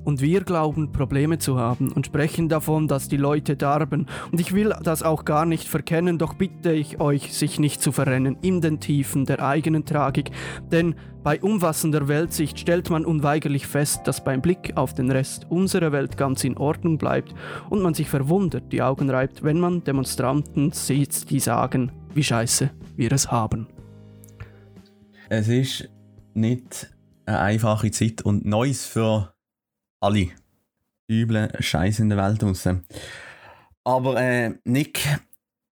Und 0.04 0.20
wir 0.20 0.42
glauben, 0.42 0.92
Probleme 0.92 1.38
zu 1.38 1.58
haben 1.58 1.92
und 1.92 2.06
sprechen 2.06 2.48
davon, 2.48 2.88
dass 2.88 3.08
die 3.08 3.16
Leute 3.16 3.56
darben. 3.56 4.06
Und 4.30 4.40
ich 4.40 4.52
will 4.52 4.74
das 4.82 5.02
auch 5.02 5.24
gar 5.24 5.46
nicht 5.46 5.68
verkennen, 5.68 6.18
doch 6.18 6.34
bitte 6.34 6.72
ich 6.72 7.00
euch, 7.00 7.34
sich 7.34 7.58
nicht 7.58 7.80
zu 7.80 7.92
verrennen 7.92 8.36
in 8.42 8.60
den 8.60 8.80
Tiefen 8.80 9.26
der 9.26 9.44
eigenen 9.44 9.84
Tragik. 9.84 10.30
Denn 10.70 10.94
bei 11.22 11.40
umfassender 11.40 12.08
Weltsicht 12.08 12.58
stellt 12.58 12.90
man 12.90 13.04
unweigerlich 13.04 13.68
fest, 13.68 14.00
dass 14.06 14.24
beim 14.24 14.42
Blick 14.42 14.76
auf 14.76 14.92
den 14.92 15.10
Rest 15.10 15.46
unserer 15.50 15.92
Welt 15.92 16.16
ganz 16.16 16.42
in 16.42 16.56
Ordnung 16.56 16.98
bleibt 16.98 17.32
und 17.70 17.80
man 17.80 17.94
sich 17.94 18.08
verwundert 18.08 18.72
die 18.72 18.82
Augen 18.82 19.08
reibt, 19.08 19.44
wenn 19.44 19.60
man 19.60 19.84
Demonstranten 19.84 20.72
sieht, 20.72 21.30
die 21.30 21.38
sagen, 21.38 21.92
wie 22.12 22.24
scheiße 22.24 22.70
wir 22.96 23.12
es 23.12 23.30
haben. 23.30 23.68
Es 25.28 25.46
ist 25.46 25.88
nicht 26.34 26.92
eine 27.24 27.38
einfache 27.38 27.90
Zeit 27.92 28.22
und 28.22 28.44
Neues 28.44 28.84
für 28.84 29.32
alle. 30.02 30.30
Üble 31.10 31.50
Scheiße 31.58 32.02
in 32.02 32.08
der 32.08 32.18
Welt 32.18 32.42
draussen. 32.42 32.86
Aber 33.84 34.20
äh, 34.20 34.54
Nick, 34.64 35.00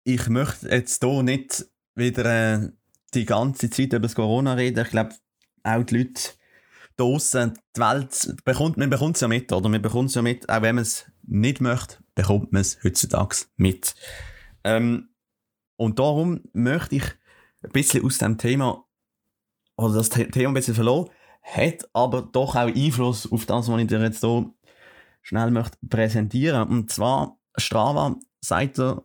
ich 0.04 0.28
möchte 0.28 0.68
jetzt 0.68 1.02
hier 1.02 1.22
nicht 1.22 1.66
wieder 1.94 2.24
äh, 2.54 2.68
die 3.14 3.24
ganze 3.24 3.70
Zeit 3.70 3.92
über 3.92 4.00
das 4.00 4.14
Corona 4.14 4.54
reden. 4.54 4.84
Ich 4.84 4.90
glaube, 4.90 5.14
auch 5.62 5.82
die 5.84 5.98
Leute 5.98 6.22
draussen, 6.96 7.58
die 7.76 7.80
Welt, 7.80 8.36
bekommt, 8.44 8.76
man 8.76 8.90
bekommt 8.90 9.16
es 9.16 9.20
ja 9.22 9.28
mit, 9.28 9.52
oder? 9.52 9.68
Man 9.68 9.82
bekommt 9.82 10.10
es 10.10 10.14
ja 10.14 10.22
mit, 10.22 10.48
auch 10.48 10.62
wenn 10.62 10.74
man 10.74 10.82
es 10.82 11.10
nicht 11.22 11.60
möchte, 11.60 11.98
bekommt 12.14 12.52
man 12.52 12.60
es 12.60 12.82
heutzutage 12.84 13.36
mit. 13.56 13.94
Ähm, 14.64 15.10
und 15.76 15.98
darum 15.98 16.42
möchte 16.52 16.96
ich 16.96 17.04
ein 17.62 17.70
bisschen 17.72 18.04
aus 18.04 18.18
dem 18.18 18.36
Thema, 18.36 18.84
oder 19.76 19.94
das 19.94 20.10
The- 20.10 20.26
Thema 20.26 20.50
ein 20.50 20.54
bisschen 20.54 20.74
verloren, 20.74 21.10
hat 21.42 21.88
aber 21.92 22.22
doch 22.22 22.54
auch 22.56 22.74
Einfluss 22.74 23.30
auf 23.30 23.46
das, 23.46 23.68
was 23.68 23.80
ich 23.80 23.86
dir 23.86 24.00
jetzt 24.00 24.20
hier 24.20 24.52
schnell 25.22 25.50
möchte 25.50 25.78
präsentieren. 25.88 26.68
Und 26.68 26.90
zwar, 26.90 27.38
Strava 27.56 28.16
sagt 28.40 28.78
er 28.78 29.04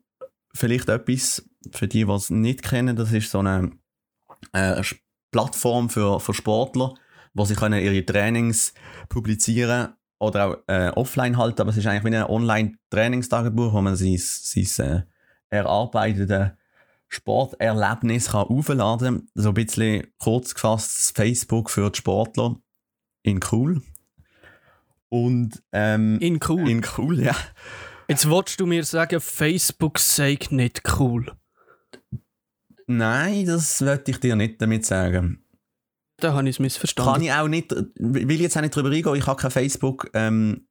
vielleicht 0.54 0.90
etwas, 0.90 1.48
für 1.72 1.88
die, 1.88 2.06
die 2.06 2.12
es 2.12 2.30
nicht 2.30 2.64
kennen, 2.64 2.96
das 2.96 3.12
ist 3.12 3.32
so 3.32 3.40
eine 3.40 3.72
äh, 4.54 4.82
Plattform 5.32 5.90
für, 5.90 6.20
für 6.20 6.34
Sportler, 6.34 6.94
wo 7.34 7.46
sie 7.46 7.56
können 7.56 7.84
ihre 7.84 8.06
Trainings 8.06 8.74
publizieren 9.10 9.94
oder 10.20 10.48
auch 10.48 10.58
äh, 10.68 10.90
offline 10.90 11.38
halten, 11.38 11.62
aber 11.62 11.72
es 11.72 11.78
ist 11.78 11.88
eigentlich 11.88 12.12
wie 12.12 12.16
ein 12.16 12.24
Online-Trainingstagebuch, 12.24 13.74
wo 13.74 13.82
man 13.82 13.96
sein, 13.96 14.18
sein 14.18 15.04
äh, 15.50 15.58
erarbeitete 15.58 16.58
Sporterlebnis 17.08 18.30
kann 18.32 18.48
aufladen 18.48 19.18
kann. 19.20 19.28
So 19.36 19.50
ein 19.50 19.54
bisschen 19.54 20.08
kurz 20.18 20.54
gefasst 20.54 21.16
Facebook 21.16 21.70
für 21.70 21.90
die 21.90 21.98
Sportler 21.98 22.58
in 23.24 23.40
cool. 23.52 23.82
Und 25.10 25.64
ähm, 25.72 26.20
In 26.20 26.40
cool. 26.48 26.70
in 26.70 26.86
cool, 26.98 27.20
ja. 27.22 27.36
Jetzt 28.08 28.30
willst 28.30 28.60
du 28.60 28.66
mir 28.66 28.84
sagen, 28.84 29.20
Facebook 29.20 29.98
sagt 30.00 30.52
nicht 30.52 30.82
cool. 31.00 31.32
Nein, 32.88 33.46
das 33.46 33.84
wollte 33.84 34.12
ich 34.12 34.20
dir 34.20 34.36
nicht 34.36 34.62
damit 34.62 34.86
sagen. 34.86 35.44
Da 36.18 36.34
habe 36.34 36.48
ich 36.48 36.56
es 36.56 36.60
missverstanden. 36.60 37.14
Kann 37.14 37.22
ich 37.24 37.32
auch 37.32 37.48
nicht, 37.48 37.74
will 37.96 38.32
ich 38.32 38.42
jetzt 38.42 38.56
auch 38.58 38.62
nicht 38.62 38.76
drüber 38.76 38.90
eingehen, 38.92 39.16
ich 39.16 39.28
habe 39.28 39.42
kein 39.42 39.52
Facebook, 39.52 40.10
ähm, 40.14 40.68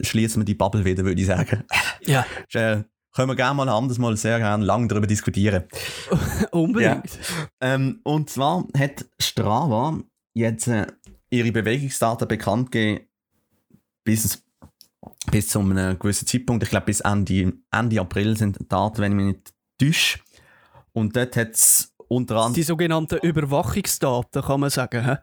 schließen 0.00 0.40
wir 0.42 0.44
die 0.44 0.54
Bubble 0.54 0.84
wieder, 0.84 1.04
würde 1.04 1.20
ich 1.20 1.26
sagen. 1.26 1.64
Ja, 2.02 2.26
Ist, 2.48 2.54
äh, 2.56 2.82
können 3.14 3.28
wir 3.28 3.36
gerne 3.36 3.54
mal 3.54 3.68
ein 3.68 3.74
anderes 3.74 3.98
Mal 3.98 4.16
sehr 4.16 4.38
gerne 4.38 4.64
lang 4.64 4.88
darüber 4.88 5.06
diskutieren. 5.06 5.64
unbedingt. 6.50 7.18
Ähm, 7.60 8.00
und 8.02 8.28
zwar 8.28 8.66
hat 8.76 9.06
Strava 9.18 9.98
jetzt 10.34 10.66
äh, 10.66 10.86
ihre 11.30 11.52
Bewegungsdaten 11.52 12.28
bekannt 12.28 12.72
gegeben 12.72 13.06
bis, 14.04 14.42
bis 15.30 15.48
zu 15.48 15.60
einem 15.60 15.98
gewissen 15.98 16.26
Zeitpunkt. 16.26 16.64
Ich 16.64 16.70
glaube, 16.70 16.86
bis 16.86 17.00
Ende, 17.00 17.54
Ende 17.70 18.00
April 18.00 18.36
sind 18.36 18.58
die 18.60 18.68
Daten, 18.68 18.98
wenn 18.98 19.12
ich 19.12 19.16
mich 19.16 19.34
nicht 19.36 19.54
täusche. 19.78 20.18
Und 20.92 21.16
dort 21.16 21.36
hat 21.36 21.52
es 21.52 21.94
unter 22.08 22.36
anderem 22.36 22.54
Die 22.54 22.62
sogenannten 22.62 23.18
Überwachungsdaten, 23.18 24.42
kann 24.42 24.60
man 24.60 24.70
sagen. 24.70 25.04
He? 25.04 25.16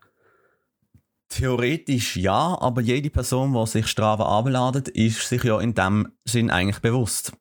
theoretisch 1.32 2.18
ja, 2.18 2.58
aber 2.60 2.82
jede 2.82 3.10
Person, 3.10 3.54
die 3.54 3.68
sich 3.68 3.88
Strava 3.88 4.38
abladet, 4.38 4.90
ist 4.90 5.28
sich 5.28 5.44
ja 5.44 5.60
in 5.60 5.74
dem 5.74 6.12
Sinn 6.26 6.52
eigentlich 6.52 6.80
bewusst. 6.80 7.34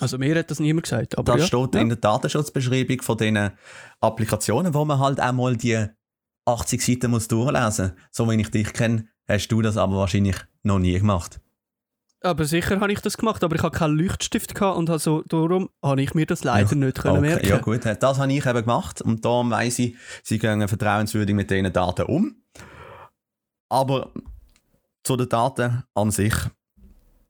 Also 0.00 0.18
mir 0.18 0.36
hat 0.36 0.50
das 0.50 0.60
niemand 0.60 0.84
gesagt. 0.84 1.16
Aber 1.16 1.32
Das 1.32 1.42
ja. 1.42 1.46
steht 1.46 1.74
ja. 1.74 1.80
in 1.80 1.88
der 1.88 1.98
Datenschutzbeschreibung 1.98 3.02
von 3.02 3.16
diesen 3.16 3.50
Applikationen, 4.00 4.74
wo 4.74 4.84
man 4.84 4.98
halt 4.98 5.20
auch 5.20 5.32
mal 5.32 5.56
die 5.56 5.86
80 6.46 6.84
Seiten 6.84 7.10
muss 7.10 7.28
durchlesen 7.28 7.86
muss. 7.86 8.04
So 8.10 8.30
wie 8.30 8.40
ich 8.40 8.50
dich 8.50 8.72
kenne, 8.72 9.08
hast 9.28 9.48
du 9.48 9.62
das 9.62 9.76
aber 9.76 9.96
wahrscheinlich 9.96 10.36
noch 10.62 10.78
nie 10.78 10.98
gemacht. 10.98 11.40
Aber 12.20 12.46
sicher 12.46 12.80
habe 12.80 12.90
ich 12.90 13.00
das 13.00 13.18
gemacht, 13.18 13.44
aber 13.44 13.54
ich 13.54 13.62
habe 13.62 13.76
keinen 13.76 13.98
Leuchtstift 13.98 14.54
gehabt 14.54 14.78
und 14.78 14.88
also 14.88 15.22
darum 15.28 15.68
habe 15.82 16.00
ich 16.00 16.14
mir 16.14 16.24
das 16.24 16.42
leider 16.42 16.74
nicht 16.74 16.96
können 17.02 17.18
Okay, 17.18 17.26
merken. 17.28 17.46
ja 17.46 17.58
gut, 17.58 17.84
das 17.84 18.18
habe 18.18 18.32
ich 18.32 18.46
eben 18.46 18.60
gemacht 18.60 19.02
und 19.02 19.22
darum 19.24 19.50
weiss 19.50 19.78
ich, 19.78 19.94
sie 20.22 20.38
gehen 20.38 20.66
vertrauenswürdig 20.66 21.34
mit 21.34 21.50
diesen 21.50 21.70
Daten 21.70 22.06
um. 22.06 22.42
Aber 23.68 24.10
zu 25.04 25.16
den 25.16 25.28
Daten 25.28 25.84
an 25.94 26.10
sich. 26.10 26.34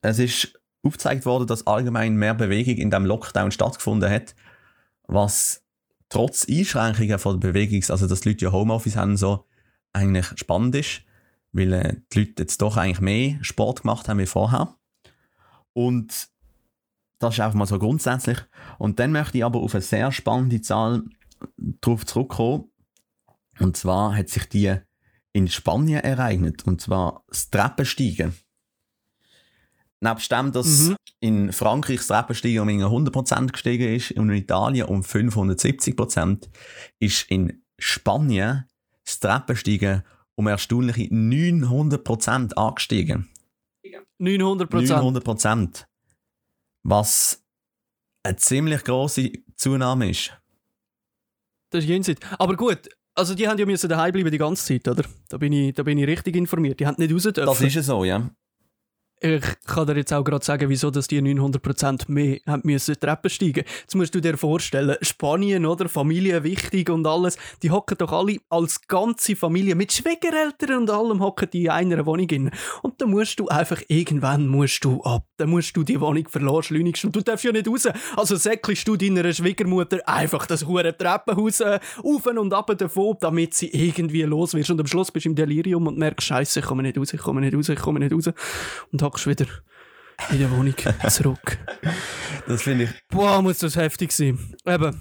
Es 0.01 0.21
ist 0.21 0.61
aufgezeigt 0.85 1.27
worden, 1.27 1.47
dass 1.47 1.67
allgemein 1.67 2.17
mehr 2.17 2.35
Bewegung 2.35 2.77
in 2.77 2.91
dem 2.91 3.05
Lockdown 3.05 3.51
stattgefunden 3.51 4.11
hat, 4.11 4.35
was 5.07 5.63
trotz 6.09 6.47
Einschränkungen 6.49 7.19
von 7.19 7.41
der 7.41 7.49
Bewegung, 7.49 7.83
also 7.89 8.07
dass 8.07 8.21
die 8.21 8.31
Leute 8.31 8.45
ja 8.47 8.53
Homeoffice 8.53 8.97
haben, 8.97 9.17
so 9.17 9.47
eigentlich 9.93 10.27
spannend 10.37 10.75
ist, 10.75 11.03
weil 11.53 11.73
äh, 11.73 11.97
die 12.13 12.21
Leute 12.21 12.43
jetzt 12.43 12.61
doch 12.63 12.77
eigentlich 12.77 13.01
mehr 13.01 13.39
Sport 13.43 13.83
gemacht 13.83 14.09
haben 14.09 14.19
wie 14.19 14.27
vorher. 14.27 14.77
Und 15.73 16.29
das 17.19 17.35
ist 17.35 17.41
einfach 17.41 17.59
mal 17.59 17.67
so 17.67 17.79
grundsätzlich. 17.79 18.39
Und 18.79 18.99
dann 18.99 19.13
möchte 19.13 19.39
ich 19.39 19.45
aber 19.45 19.61
auf 19.61 19.75
eine 19.75 19.83
sehr 19.83 20.13
spannende 20.13 20.61
Zahl 20.61 21.05
drauf 21.81 22.05
zurückkommen. 22.07 22.71
Und 23.61 23.77
zwar 23.77 24.17
hat 24.17 24.29
sich 24.29 24.49
die 24.49 24.75
in 25.33 25.49
Spanien 25.49 26.01
ereignet. 26.01 26.67
Und 26.67 26.81
zwar 26.81 27.25
das 27.29 27.51
Treppensteigen. 27.51 28.35
Nebst 30.05 30.31
dem, 30.31 30.53
dass 30.53 30.67
Mhm. 30.89 30.97
in 31.21 31.53
Frankreich 31.53 31.97
das 31.97 32.09
Treppensteigen 32.09 32.61
um 32.61 32.69
irgendwie 32.69 32.87
100% 32.87 33.53
gestiegen 33.53 33.95
ist 33.95 34.13
und 34.13 34.29
in 34.31 34.37
Italien 34.37 34.87
um 34.87 35.03
570%, 35.03 36.49
ist 37.01 37.31
in 37.31 37.63
Spanien 37.79 38.65
das 39.05 39.19
Treppensteigen 39.21 40.03
um 40.37 40.47
erstaunliche 40.47 41.05
900% 41.13 42.57
angestiegen. 42.57 43.29
900 44.19 44.69
Prozent. 44.71 45.01
900%. 45.01 45.87
Was 46.83 47.43
eine 48.23 48.37
ziemlich 48.37 48.85
grosse 48.85 49.33
Zunahme 49.57 50.11
ist. 50.11 50.33
Das 51.71 51.83
ist 51.85 51.89
jenseits. 51.91 52.21
Aber 52.39 52.57
gut, 52.57 52.89
also 53.15 53.35
die 53.35 53.49
haben 53.49 53.59
ja 53.59 53.67
müssen 53.67 53.89
daheim 53.89 54.13
bleiben 54.13 54.31
die 54.31 54.39
ganze 54.39 54.65
Zeit, 54.65 54.87
oder? 54.89 55.05
Da 55.29 55.37
bin 55.39 55.53
ich, 55.53 55.75
da 55.75 55.83
bin 55.83 55.99
ich 55.99 56.07
richtig 56.07 56.37
informiert. 56.37 56.79
Die 56.81 56.87
haben 56.87 56.97
nicht 56.99 57.13
raus 57.13 57.23
dürfen. 57.23 57.47
Das 57.47 57.61
ist 57.61 57.75
ja 57.75 57.83
so, 57.83 58.05
ja. 58.05 58.31
Ich 59.21 59.43
kann 59.67 59.87
dir 59.87 59.97
jetzt 59.97 60.13
auch 60.13 60.25
gerade 60.25 60.45
sagen, 60.45 60.69
wieso 60.69 60.91
dass 60.91 61.07
die 61.07 61.23
900% 61.23 62.05
mehr 62.09 62.41
haben 62.47 62.63
müssen 62.65 62.99
Treppen 62.99 63.31
steigen. 63.31 63.65
Jetzt 63.81 63.95
musst 63.95 64.15
du 64.15 64.21
dir 64.21 64.37
vorstellen, 64.37 64.97
Spanien, 65.01 65.65
oder? 65.65 65.89
Familie 65.89 66.43
wichtig 66.43 66.91
und 66.91 67.07
alles. 67.07 67.39
Die 67.63 67.71
hocken 67.71 67.97
doch 67.97 68.13
alle 68.13 68.37
als 68.51 68.87
ganze 68.87 69.35
Familie 69.35 69.77
mit 69.77 69.93
Schwiegereltern 69.93 70.77
und 70.79 70.91
allem 70.91 71.23
hocken 71.23 71.49
die 71.51 71.65
in 71.65 71.71
einer 71.71 72.05
Wohnung 72.05 72.29
in. 72.29 72.51
Und 72.83 73.01
dann 73.01 73.11
musst 73.11 73.41
du 73.41 73.49
einfach 73.49 73.81
irgendwann 73.89 74.47
musst 74.49 74.85
du 74.85 75.03
ab. 75.03 75.25
Dann 75.39 75.49
musst 75.49 75.77
du 75.77 75.85
die 75.85 76.01
Wohnung 76.01 76.29
verlassen, 76.29 76.65
schleunigst. 76.65 77.05
Und 77.05 77.17
du 77.17 77.21
darfst 77.21 77.45
ja 77.45 77.53
nicht 77.53 77.69
raus. 77.69 77.89
Also 78.17 78.37
säckelst 78.37 78.87
du 78.87 78.97
deiner 78.97 79.33
Schwiegermutter 79.33 80.07
einfach 80.07 80.45
das 80.47 80.67
hure 80.67 80.97
Treppenhaus 80.97 81.61
äh, 81.61 81.81
auf 82.03 82.27
und 82.27 82.53
ab 82.53 82.71
davon, 82.77 83.17
damit 83.21 83.55
sie 83.55 83.69
irgendwie 83.69 84.23
los 84.23 84.55
wird. 84.55 84.69
Und 84.69 84.81
am 84.81 84.87
Schluss 84.87 85.11
bist 85.11 85.25
du 85.25 85.31
im 85.31 85.35
Delirium 85.35 85.87
und 85.87 85.99
merkst, 85.99 86.27
Scheiße, 86.27 86.61
ich 86.61 86.67
komme 86.67 86.83
nicht 86.83 86.99
raus, 86.99 87.13
ich 87.13 87.21
komme 87.21 87.41
nicht 87.41 87.55
raus, 87.55 87.69
ich 87.69 87.79
komme 87.79 88.01
nicht 88.01 88.13
raus. 88.13 88.35
Und 88.93 89.03
hockst 89.05 89.27
wieder 89.27 89.47
in 90.31 90.39
der 90.39 90.51
Wohnung 90.51 90.75
zurück. 91.09 91.59
Das 92.47 92.63
finde 92.63 92.85
ich. 92.85 92.91
Boah, 93.09 93.43
muss 93.43 93.59
das 93.59 93.77
heftig 93.77 94.13
sein. 94.13 94.39
Eben, 94.67 94.99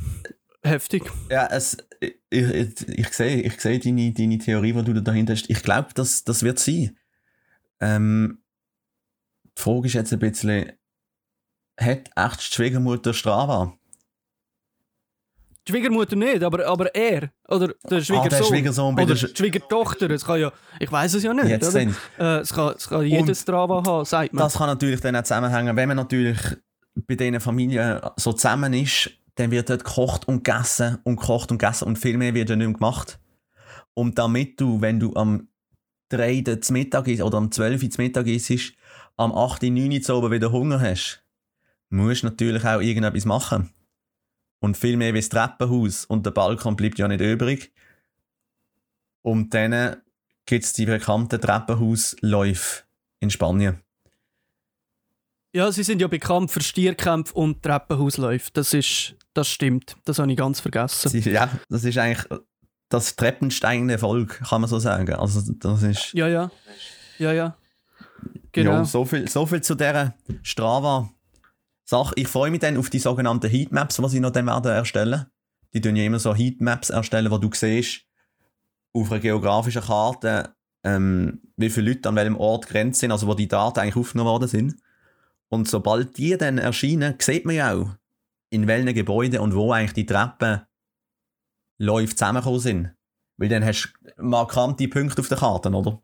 heftig. 0.63 1.03
Ja, 1.29 1.47
es, 1.47 1.77
ich, 1.99 2.15
ich, 2.29 2.87
ich 2.87 3.09
sehe 3.09 3.41
ich 3.41 3.59
sehe 3.59 3.79
deine, 3.79 4.13
deine 4.13 4.37
Theorie, 4.37 4.73
die 4.73 4.83
du 4.83 4.93
da 4.93 5.01
dahinter 5.01 5.33
hast. 5.33 5.49
Ich 5.49 5.63
glaube, 5.63 5.89
das, 5.95 6.23
das 6.23 6.43
wird 6.43 6.59
sein. 6.59 6.97
Ähm, 7.79 8.39
die 9.57 9.61
Frage 9.61 9.87
ist 9.87 9.93
jetzt 9.93 10.13
ein 10.13 10.19
bisschen, 10.19 10.71
hat 11.79 12.09
echt 12.15 12.39
die 12.39 12.55
Schwiegermutter 12.55 13.13
Strava? 13.13 13.77
Die 15.67 15.71
Schwiegermutter 15.71 16.15
nicht, 16.15 16.43
aber, 16.43 16.65
aber 16.65 16.93
er. 16.93 17.31
Oder 17.47 17.73
der 17.89 18.01
Schwiegersohn. 18.01 18.17
Ah, 18.17 18.29
der 18.29 18.43
Schwiegersohn 18.43 18.93
Oder 18.95 19.05
der 19.05 19.15
die 19.15 19.35
Schwiegertochter. 19.35 20.09
Es 20.09 20.25
kann 20.25 20.39
ja, 20.39 20.51
ich 20.79 20.91
weiß 20.91 21.13
es 21.13 21.23
ja 21.23 21.33
nicht. 21.33 21.47
Jetzt 21.47 21.73
oder? 21.73 21.87
Äh, 22.19 22.39
es, 22.39 22.53
kann, 22.53 22.73
es 22.75 22.89
kann 22.89 23.05
jedes 23.05 23.41
Strava 23.41 23.83
haben, 23.85 24.05
sagt 24.05 24.33
man. 24.33 24.43
Das 24.43 24.55
kann 24.55 24.67
natürlich 24.67 24.99
dann 24.99 25.15
auch 25.15 25.23
zusammenhängen, 25.23 25.75
wenn 25.75 25.87
man 25.87 25.97
natürlich 25.97 26.37
bei 26.95 27.15
diesen 27.15 27.39
Familien 27.39 27.99
so 28.17 28.33
zusammen 28.33 28.73
ist, 28.73 29.09
dann 29.35 29.51
wird 29.51 29.69
dort 29.69 29.83
gekocht 29.83 30.27
und 30.27 30.43
gegessen 30.43 30.99
und 31.03 31.19
gekocht 31.19 31.51
und 31.51 31.57
gegessen 31.57 31.85
und 31.85 31.97
viel 31.97 32.17
mehr 32.17 32.33
wird 32.33 32.49
ja 32.49 32.55
nicht 32.55 32.67
mehr 32.67 32.75
gemacht. 32.75 33.19
Und 33.93 34.19
damit 34.19 34.59
du, 34.59 34.81
wenn 34.81 34.99
du 34.99 35.13
am 35.15 35.47
3 36.09 36.43
Uhr 36.47 36.61
zum 36.61 36.73
Mittag 36.73 37.07
isst 37.07 37.21
oder 37.21 37.37
am 37.37 37.51
12 37.51 37.83
Uhr 37.83 37.89
zum 37.89 38.03
Mittag 38.03 38.27
isst, 38.27 38.73
am 39.17 39.31
8 39.31 39.63
Uhr, 39.63 39.69
9 39.71 39.91
Uhr 39.91 40.01
zu 40.01 40.15
oben 40.15 40.31
wieder 40.31 40.51
Hunger 40.51 40.79
hast, 40.79 41.23
musst 41.89 42.23
du 42.23 42.27
natürlich 42.27 42.65
auch 42.65 42.81
irgendetwas 42.81 43.25
machen. 43.25 43.71
Und 44.63 44.77
viel 44.77 44.95
mehr 44.95 45.13
wie 45.13 45.19
das 45.19 45.27
Treppenhaus 45.27 46.05
und 46.05 46.25
der 46.25 46.31
Balkon 46.31 46.77
bleibt 46.77 46.97
ja 46.97 47.05
nicht 47.09 47.19
übrig. 47.19 47.73
Und 49.21 49.53
dann 49.53 49.97
gibt 50.45 50.63
es 50.63 50.71
die 50.71 50.85
bekannten 50.85 51.41
Treppenhausläufe 51.41 52.83
in 53.19 53.29
Spanien. 53.29 53.81
Ja, 55.53 55.69
sie 55.69 55.83
sind 55.83 55.99
ja 56.01 56.07
bekannt 56.07 56.49
für 56.49 56.61
Stierkämpfe 56.61 57.33
und 57.33 57.61
Treppenhausläufe. 57.61 58.51
Das 58.53 58.73
ist, 58.73 59.15
das 59.33 59.49
stimmt. 59.49 59.97
Das 60.05 60.17
habe 60.19 60.31
ich 60.31 60.37
ganz 60.37 60.61
vergessen. 60.61 61.09
Sie- 61.09 61.29
Ja, 61.29 61.49
das 61.67 61.83
ist 61.83 61.97
eigentlich 61.97 62.25
das 62.87 63.17
treppensteigende 63.17 63.97
Volk, 63.99 64.39
kann 64.47 64.61
man 64.61 64.69
so 64.69 64.79
sagen. 64.79 65.13
Also 65.13 65.41
das 65.59 65.83
ist 65.83 66.13
Ja, 66.13 66.29
ja. 66.29 66.49
Ja, 67.19 67.33
ja. 67.33 67.57
Genau. 68.53 68.71
ja, 68.71 68.85
so, 68.85 69.03
viel, 69.03 69.27
so 69.27 69.45
viel 69.45 69.59
zu 69.61 69.75
dieser 69.75 70.13
Strava-Sache. 71.93 72.13
Ich 72.17 72.27
freue 72.27 72.51
mich 72.51 72.59
dann 72.59 72.77
auf 72.77 72.89
die 72.89 72.99
sogenannten 72.99 73.49
Heatmaps, 73.49 73.97
die 73.97 74.09
sie 74.09 74.19
noch 74.19 74.31
dann 74.31 74.47
werden 74.47 74.71
erstellen. 74.71 75.25
Die 75.73 75.81
tun 75.81 75.95
ja 75.95 76.03
immer 76.03 76.19
so 76.19 76.35
Heatmaps 76.35 76.89
erstellen, 76.89 77.31
wo 77.31 77.37
du 77.37 77.49
siehst, 77.53 78.01
auf 78.93 79.11
einer 79.11 79.21
geografischen 79.21 79.81
Karte, 79.81 80.55
ähm, 80.83 81.41
wie 81.57 81.69
viele 81.69 81.91
Leute 81.91 82.09
an 82.09 82.15
welchem 82.15 82.37
Ort 82.37 82.67
grenzt 82.67 82.99
sind, 82.99 83.11
also 83.11 83.27
wo 83.27 83.33
die 83.33 83.47
Daten 83.47 83.79
eigentlich 83.79 83.95
aufgenommen 83.95 84.29
worden 84.29 84.47
sind. 84.47 84.75
Und 85.49 85.67
sobald 85.67 86.17
die 86.17 86.37
dann 86.37 86.57
erscheinen, 86.57 87.15
sieht 87.19 87.45
man 87.45 87.55
ja 87.55 87.73
auch, 87.73 87.89
in 88.49 88.67
welchen 88.67 88.93
Gebäuden 88.93 89.39
und 89.39 89.55
wo 89.55 89.71
eigentlich 89.71 89.93
die 89.93 90.05
Treppen 90.05 90.61
läuft 91.79 92.17
zusammengekommen 92.17 92.59
sind. 92.59 92.91
Weil 93.37 93.49
dann 93.49 93.65
hast 93.65 93.93
du 94.01 94.23
markante 94.23 94.87
Punkte 94.87 95.21
auf 95.21 95.29
der 95.29 95.39
Karte, 95.39 95.69
oder? 95.71 95.99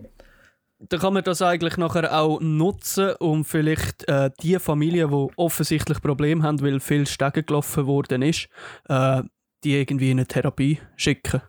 Dann 0.79 0.99
kann 0.99 1.13
man 1.13 1.23
das 1.23 1.41
eigentlich 1.41 1.77
nachher 1.77 2.17
auch 2.17 2.39
nutzen, 2.39 3.11
um 3.19 3.43
vielleicht 3.43 4.07
äh, 4.07 4.31
die 4.41 4.57
Familien, 4.59 5.09
die 5.09 5.27
offensichtlich 5.35 6.01
Probleme 6.01 6.43
haben, 6.43 6.61
weil 6.61 6.79
viel 6.79 7.05
Stegen 7.05 7.45
gelaufen 7.45 7.85
worden 7.85 8.21
ist, 8.21 8.47
äh, 8.87 9.23
die 9.63 9.75
irgendwie 9.75 10.11
in 10.11 10.19
eine 10.19 10.27
Therapie 10.27 10.79
schicken. 10.95 11.41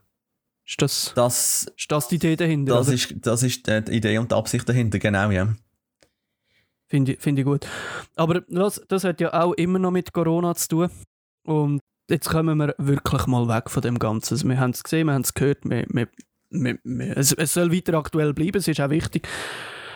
Ist 0.67 0.83
das, 0.83 1.13
Das, 1.15 1.73
ist 1.77 1.91
das 1.91 2.09
die 2.09 2.17
Idee 2.17 2.37
dahinter? 2.37 2.75
das, 2.75 2.89
oder? 2.89 2.95
ist, 2.95 3.15
das 3.21 3.43
ist 3.43 3.67
die 3.67 3.93
Idee 3.97 4.19
und 4.19 4.31
die 4.33 4.37
Absicht 4.37 4.69
dahinter, 4.69 4.99
genau, 4.99 5.31
ja. 5.31 5.49
Finde 6.89 7.13
ich, 7.13 7.21
find 7.21 7.39
ich 7.39 7.45
gut. 7.45 7.67
Aber 8.17 8.41
das, 8.41 8.83
das 8.89 9.05
hat 9.05 9.21
ja 9.21 9.33
auch 9.33 9.53
immer 9.55 9.79
noch 9.79 9.93
mit 9.93 10.13
Corona 10.13 10.57
zu 10.57 10.69
tun. 10.69 10.91
Und 11.45 11.81
jetzt 12.11 12.29
kommen 12.29 12.59
wir 12.59 12.75
wirklich 12.79 13.27
mal 13.27 13.47
weg 13.47 13.71
von 13.71 13.83
dem 13.83 13.99
Ganzen. 14.01 14.35
Also 14.35 14.49
wir 14.49 14.59
haben 14.59 14.71
es 14.71 14.83
gesehen, 14.83 15.07
wir 15.07 15.15
haben 15.15 15.23
es 15.23 15.35
gehört. 15.35 15.59
Wir, 15.63 15.87
wir, 15.89 16.09
wir, 16.09 16.09
wir, 16.09 16.09
es, 16.51 17.33
es 17.33 17.55
soll 17.55 17.73
weiter 17.73 17.95
aktuell 17.95 18.33
bleiben, 18.35 18.59
es 18.59 18.69
ist 18.69 18.81
auch 18.81 18.91
wichtig. 18.91 19.29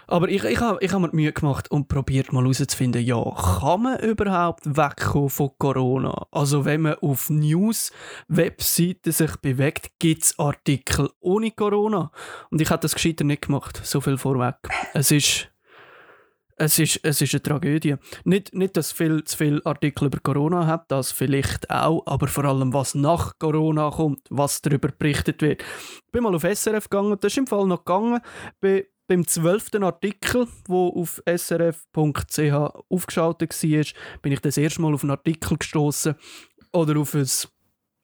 Aber 0.07 0.29
ich, 0.29 0.45
ich 0.45 0.61
habe 0.61 0.79
ich 0.83 0.93
hab 0.93 1.01
mir 1.01 1.09
die 1.09 1.17
Mühe 1.17 1.33
gemacht 1.33 1.71
und 1.71 1.89
probiert 1.89 2.33
mal 2.33 2.43
herauszufinden, 2.43 3.03
ja, 3.03 3.23
kann 3.63 3.83
man 3.83 3.99
überhaupt 4.01 4.67
wegkommen 4.67 5.31
von 5.31 5.51
Corona? 5.59 6.27
Also 6.31 6.65
wenn 6.65 6.83
man 6.83 6.95
auf 6.97 7.31
News-Webseiten 7.31 9.13
sich 9.13 9.37
bewegt, 9.37 9.93
gibt 9.99 10.25
es 10.25 10.39
Artikel 10.39 11.11
ohne 11.21 11.51
Corona. 11.53 12.11
Und 12.51 12.61
ich 12.61 12.71
habe 12.71 12.83
das 12.83 12.95
gescheiter 12.95 13.25
nicht 13.25 13.47
gemacht, 13.47 13.81
so 13.83 14.01
viel 14.01 14.19
vorweg. 14.19 14.57
Es 14.93 15.11
ist 15.11 15.49
es 16.57 16.79
ist, 16.79 17.01
es 17.03 17.21
ist 17.21 17.35
eine 17.35 17.43
Tragödie. 17.43 17.97
Nicht, 18.25 18.55
nicht, 18.55 18.77
dass 18.77 18.87
es 18.87 18.93
viel 18.93 19.25
zu 19.25 19.37
viele 19.37 19.65
Artikel 19.65 20.07
über 20.07 20.19
Corona 20.21 20.67
hat, 20.67 20.91
das 20.91 21.13
vielleicht 21.13 21.71
auch, 21.71 22.03
aber 22.07 22.29
vor 22.29 22.45
allem, 22.45 22.73
was 22.73 22.95
nach 22.95 23.39
Corona 23.39 23.91
kommt, 23.91 24.21
was 24.31 24.63
darüber 24.63 24.89
berichtet 24.89 25.43
wird. 25.43 25.63
Ich 25.63 26.13
bin 26.13 26.23
mal 26.23 26.35
auf 26.35 26.43
SRF 26.43 26.89
gegangen, 26.89 27.17
das 27.21 27.33
ist 27.33 27.39
im 27.39 27.47
Fall 27.47 27.67
noch 27.67 27.85
gegangen, 27.85 28.21
bei, 28.61 28.87
beim 29.07 29.27
zwölften 29.27 29.85
Artikel, 29.85 30.47
wo 30.67 30.89
auf 30.89 31.23
srf.ch 31.27 32.53
aufgeschaltet 32.89 33.63
war, 33.63 33.85
bin 34.23 34.33
ich 34.33 34.41
das 34.41 34.57
erste 34.57 34.81
Mal 34.81 34.95
auf 34.95 35.03
einen 35.03 35.11
Artikel 35.11 35.59
gestoßen 35.59 36.15
oder 36.73 36.99
auf 36.99 37.15
ein 37.15 37.29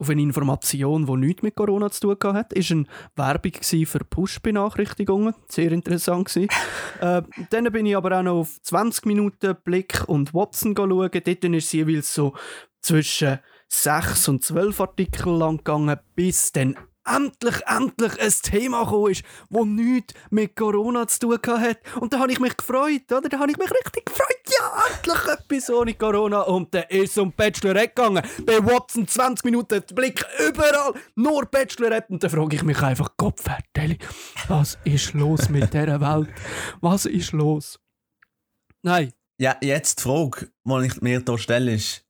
auf 0.00 0.09
eine 0.09 0.23
Information, 0.23 1.07
die 1.07 1.16
nichts 1.16 1.42
mit 1.42 1.54
Corona 1.54 1.90
zu 1.90 2.14
tun 2.14 2.35
hatte. 2.35 2.59
Es 2.59 2.71
war 2.71 2.76
eine 2.78 2.87
Werbung 3.16 3.52
für 3.62 3.99
Push-Benachrichtigungen. 3.99 5.35
Sehr 5.49 5.73
interessant. 5.73 6.35
äh, 7.00 7.23
dann 7.50 7.73
bin 7.73 7.87
ich 7.87 7.97
aber 7.97 8.19
auch 8.19 8.23
noch 8.23 8.40
auf 8.40 8.62
20 8.62 9.07
Minuten 9.07 9.54
Blick 9.62 10.04
und 10.07 10.33
Watson 10.33 10.75
schauen. 10.75 11.11
Dort 11.12 11.45
ist 11.45 11.73
jeweils 11.73 12.14
so 12.14 12.33
zwischen 12.80 13.38
6 13.69 14.28
und 14.28 14.42
12 14.42 14.80
Artikel 14.80 15.37
lang 15.37 15.59
gegangen, 15.59 15.99
bis 16.14 16.50
dann 16.52 16.76
endlich, 17.04 17.61
endlich 17.66 18.21
ein 18.21 18.33
Thema 18.42 18.85
gekommen 18.85 19.12
ist, 19.12 19.23
das 19.49 19.64
nichts 19.64 20.14
mit 20.30 20.57
Corona 20.57 21.07
zu 21.07 21.37
tun 21.37 21.61
hat. 21.61 21.78
Und 22.00 22.12
da 22.12 22.21
habe 22.21 22.33
ich 22.33 22.40
mich 22.40 22.57
gefreut, 22.57 23.11
oder? 23.11 23.28
Da 23.28 23.38
habe 23.38 23.50
ich 23.50 23.59
mich 23.59 23.71
richtig 23.71 24.07
gefreut. 24.07 24.39
Endlich 24.87 25.33
etwas 25.33 25.71
ohne 25.71 25.95
Corona. 25.95 26.43
Und 26.43 26.75
dann 26.75 26.85
ist 26.88 27.12
es 27.12 27.19
um 27.19 27.33
Bachelorette 27.33 27.88
gegangen. 27.88 28.23
Bei 28.45 28.64
Watson 28.64 29.07
20 29.07 29.45
Minuten 29.45 29.83
Blick 29.95 30.25
überall, 30.49 30.95
nur 31.14 31.47
Bachelorette. 31.47 32.12
Und 32.12 32.23
dann 32.23 32.31
frage 32.31 32.57
ich 32.57 32.62
mich 32.62 32.81
einfach, 32.83 33.11
Gott 33.17 33.40
was 34.49 34.79
ist 34.85 35.14
los 35.14 35.49
mit 35.49 35.73
dieser 35.73 36.00
Welt? 36.00 36.29
Was 36.81 37.07
ist 37.07 37.33
los? 37.33 37.79
Nein, 38.83 39.12
Ja, 39.38 39.57
jetzt 39.61 39.99
die 39.99 40.02
Frage, 40.02 40.50
die 40.64 40.87
ich 40.87 41.00
mir 41.00 41.23
hier 41.26 41.38
stelle, 41.38 41.75
ist, 41.75 42.07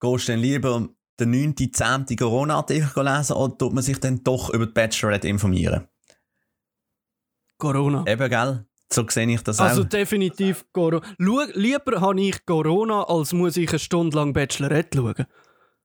gehst 0.00 0.28
du 0.28 0.32
denn 0.32 0.40
lieber 0.40 0.88
den 1.20 1.30
9., 1.30 1.72
10. 1.72 2.16
Corona-Artikel 2.16 3.04
lesen 3.04 3.36
oder 3.36 3.58
tut 3.58 3.72
man 3.72 3.82
sich 3.82 3.98
dann 4.00 4.22
doch 4.24 4.50
über 4.50 4.66
die 4.66 4.72
Bachelorette 4.72 5.28
informieren? 5.28 5.88
Corona. 7.58 8.04
Eben, 8.06 8.28
gell? 8.28 8.66
So 8.92 9.06
sehe 9.08 9.26
ich 9.32 9.42
das 9.42 9.58
Also 9.60 9.82
auch. 9.82 9.88
definitiv 9.88 10.64
Corona. 10.72 11.00
Lieber 11.18 12.00
habe 12.00 12.20
ich 12.20 12.44
Corona, 12.44 13.04
als 13.04 13.32
muss 13.32 13.56
ich 13.56 13.68
eine 13.70 13.78
Stunde 13.78 14.16
lang 14.16 14.32
Bachelorette 14.32 14.98
schauen. 14.98 15.26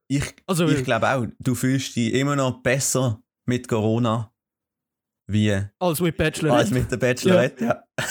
Ich, 0.10 0.36
Also, 0.46 0.68
ich 0.68 0.84
glaube 0.84 1.10
auch, 1.10 1.26
du 1.40 1.56
fühlst 1.56 1.96
dich 1.96 2.14
immer 2.14 2.36
noch 2.36 2.62
besser 2.62 3.22
mit 3.46 3.68
Corona 3.68 4.32
wie 5.28 5.62
als 5.80 6.00
mit 6.00 6.16
Bachelorette. 6.18 6.60
als 6.60 6.72
mit 6.72 6.92
der 6.92 6.98
Bachelorette. 6.98 7.66
Ja. 7.66 7.84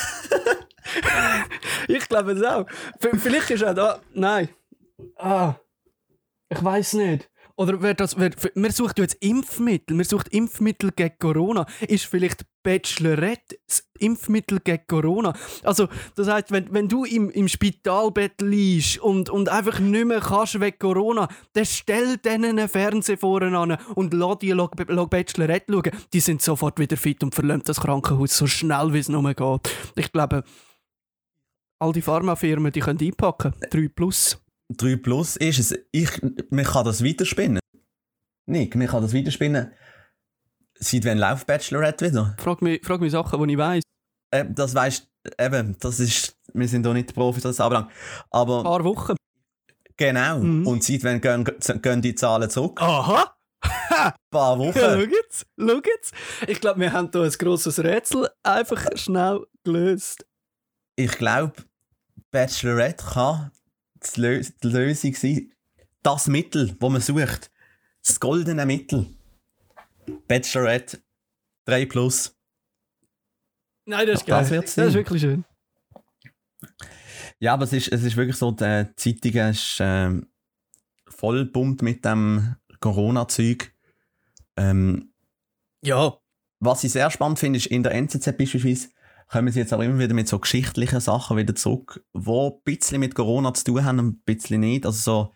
Ich 1.88 2.08
glaube 2.08 2.32
es 2.32 2.42
auch. 2.42 2.66
Vielleicht 2.98 3.50
ist 3.50 3.64
auch 3.64 3.74
da. 3.74 4.00
Nein. 4.14 4.48
Ah. 5.16 5.54
Ich 6.48 6.62
weiß 6.62 6.94
nicht. 6.94 7.30
Oder 7.58 7.80
wer 7.80 7.94
das. 7.94 8.18
Wer, 8.18 8.32
suchen 8.72 8.92
ja 8.98 9.04
jetzt 9.04 9.16
Impfmittel. 9.20 9.96
Wir 9.96 10.04
suchen 10.04 10.30
Impfmittel 10.30 10.92
gegen 10.92 11.18
Corona. 11.18 11.66
Ist 11.88 12.04
vielleicht 12.04 12.44
Bachelorette 12.62 13.56
das 13.66 13.88
Impfmittel 13.98 14.60
gegen 14.60 14.86
Corona? 14.86 15.32
Also, 15.62 15.88
das 16.16 16.28
heißt, 16.28 16.50
wenn, 16.50 16.72
wenn 16.74 16.88
du 16.88 17.04
im, 17.04 17.30
im 17.30 17.48
Spitalbett 17.48 18.42
liegst 18.42 18.98
und, 18.98 19.30
und 19.30 19.48
einfach 19.48 19.78
nicht 19.78 20.04
mehr 20.04 20.20
kannst 20.20 20.60
wegen 20.60 20.78
Corona, 20.78 21.28
dann 21.54 21.64
stell 21.64 22.18
denen 22.18 22.58
einen 22.58 22.68
Fernseher 22.68 23.16
vorne 23.16 23.56
an 23.56 23.78
und 23.94 24.12
lass 24.12 24.38
die 24.40 24.50
Log 24.50 24.72
Log 24.88 25.08
Bachelorette 25.08 25.72
schauen. 25.72 25.90
Die 26.12 26.20
sind 26.20 26.42
sofort 26.42 26.78
wieder 26.78 26.98
fit 26.98 27.22
und 27.24 27.34
verlassen 27.34 27.62
das 27.64 27.80
Krankenhaus 27.80 28.36
so 28.36 28.46
schnell, 28.46 28.92
wie 28.92 28.98
es 28.98 29.08
nur 29.08 29.32
geht. 29.32 29.70
Ich 29.94 30.12
glaube, 30.12 30.44
all 31.78 31.92
die 31.92 32.02
Pharmafirmen, 32.02 32.70
die 32.70 32.80
können 32.80 33.00
einpacken. 33.00 33.54
3 33.70 33.88
plus. 33.88 34.38
3 34.70 34.96
Plus 34.96 35.36
ist 35.36 35.58
es. 35.58 35.78
Ich, 35.92 36.10
man 36.50 36.64
kann 36.64 36.84
das 36.84 37.04
weiterspinnen. 37.04 37.60
Nick, 38.46 38.74
man 38.76 38.86
kann 38.86 39.02
das 39.02 39.14
weiterspinnen. 39.14 39.72
Seit 40.78 41.04
wann 41.04 41.18
läuft 41.18 41.46
Bachelorette 41.46 42.10
wieder? 42.10 42.36
Frag 42.38 42.60
mich, 42.62 42.84
frag 42.84 43.00
mich 43.00 43.12
Sachen, 43.12 43.46
die 43.46 43.52
ich 43.54 43.58
weiss. 43.58 43.82
Äh, 44.30 44.44
das 44.50 44.74
weißt 44.74 45.08
eben, 45.40 45.76
das 45.80 46.00
ist, 46.00 46.36
wir 46.52 46.68
sind 46.68 46.84
doch 46.84 46.92
nicht 46.92 47.14
Profis, 47.14 47.42
das 47.42 47.60
anbelangt. 47.60 47.90
Aber 48.30 48.58
Ein 48.58 48.64
paar 48.64 48.84
Wochen. 48.84 49.16
genau. 49.96 50.40
Mhm. 50.40 50.66
Und 50.66 50.84
seit 50.84 51.02
wann 51.04 51.20
gehen, 51.20 51.44
gehen 51.82 52.02
die 52.02 52.14
Zahlen 52.14 52.50
zurück? 52.50 52.80
Aha! 52.82 53.32
Ein 53.62 54.12
paar 54.30 54.58
Wochen. 54.58 54.78
Ja, 54.78 54.98
schau 55.58 55.80
jetzt. 55.80 56.12
Ich 56.46 56.60
glaube, 56.60 56.80
wir 56.80 56.92
haben 56.92 57.08
hier 57.10 57.22
ein 57.22 57.30
grosses 57.30 57.82
Rätsel 57.82 58.28
einfach 58.42 58.84
schnell 58.96 59.46
gelöst. 59.64 60.26
Ich 60.96 61.12
glaube, 61.12 61.54
Bachelorette 62.30 63.04
kann 63.04 63.50
die, 64.16 64.20
Lö 64.20 64.42
die 64.62 64.68
Lösung 64.68 65.14
sein. 65.14 65.52
Das 66.02 66.28
Mittel, 66.28 66.72
das 66.78 66.90
man 66.90 67.00
sucht. 67.00 67.50
Das 68.06 68.20
goldene 68.20 68.64
Mittel. 68.66 69.06
Bachelorette 70.28 71.00
3 71.64 71.86
Plus. 71.86 72.36
Nein, 73.86 74.06
das 74.06 74.20
ist 74.20 74.28
Das 74.28 74.48
geil. 74.48 74.50
wird's 74.58 74.74
das 74.74 74.88
ist 74.88 74.94
wirklich 74.94 75.22
schön. 75.22 75.44
Ja, 77.38 77.54
aber 77.54 77.64
es 77.64 77.72
ist, 77.72 77.88
es 77.92 78.02
ist 78.02 78.16
wirklich 78.16 78.36
so, 78.36 78.50
die 78.50 78.86
Zeitung 78.96 79.32
ist 79.50 79.78
ähm, 79.80 80.26
voll 81.08 81.44
bunt 81.44 81.82
mit 81.82 82.04
dem 82.04 82.56
Corona-Zeug. 82.80 83.72
Ähm, 84.56 85.12
Ja. 85.82 86.16
was 86.60 86.82
ich 86.84 86.92
sehr 86.92 87.10
spannend 87.10 87.38
finde, 87.38 87.58
ist 87.58 87.66
in 87.66 87.82
der 87.82 87.92
NZZ 87.92 88.36
beispielsweise, 88.36 88.88
kommen 89.28 89.52
sie 89.52 89.60
jetzt 89.60 89.74
auch 89.74 89.80
immer 89.80 89.98
wieder 89.98 90.14
mit 90.14 90.28
so 90.28 90.38
geschichtlichen 90.38 91.00
Sachen 91.00 91.36
wieder 91.36 91.54
zurück, 91.54 92.04
die 92.14 92.30
ein 92.30 92.52
bisschen 92.64 93.00
mit 93.00 93.14
Corona 93.14 93.52
zu 93.54 93.64
tun 93.64 93.84
haben, 93.84 93.98
ein 93.98 94.22
bisschen 94.24 94.60
nicht. 94.60 94.86
Also 94.86 94.98
so, 94.98 95.34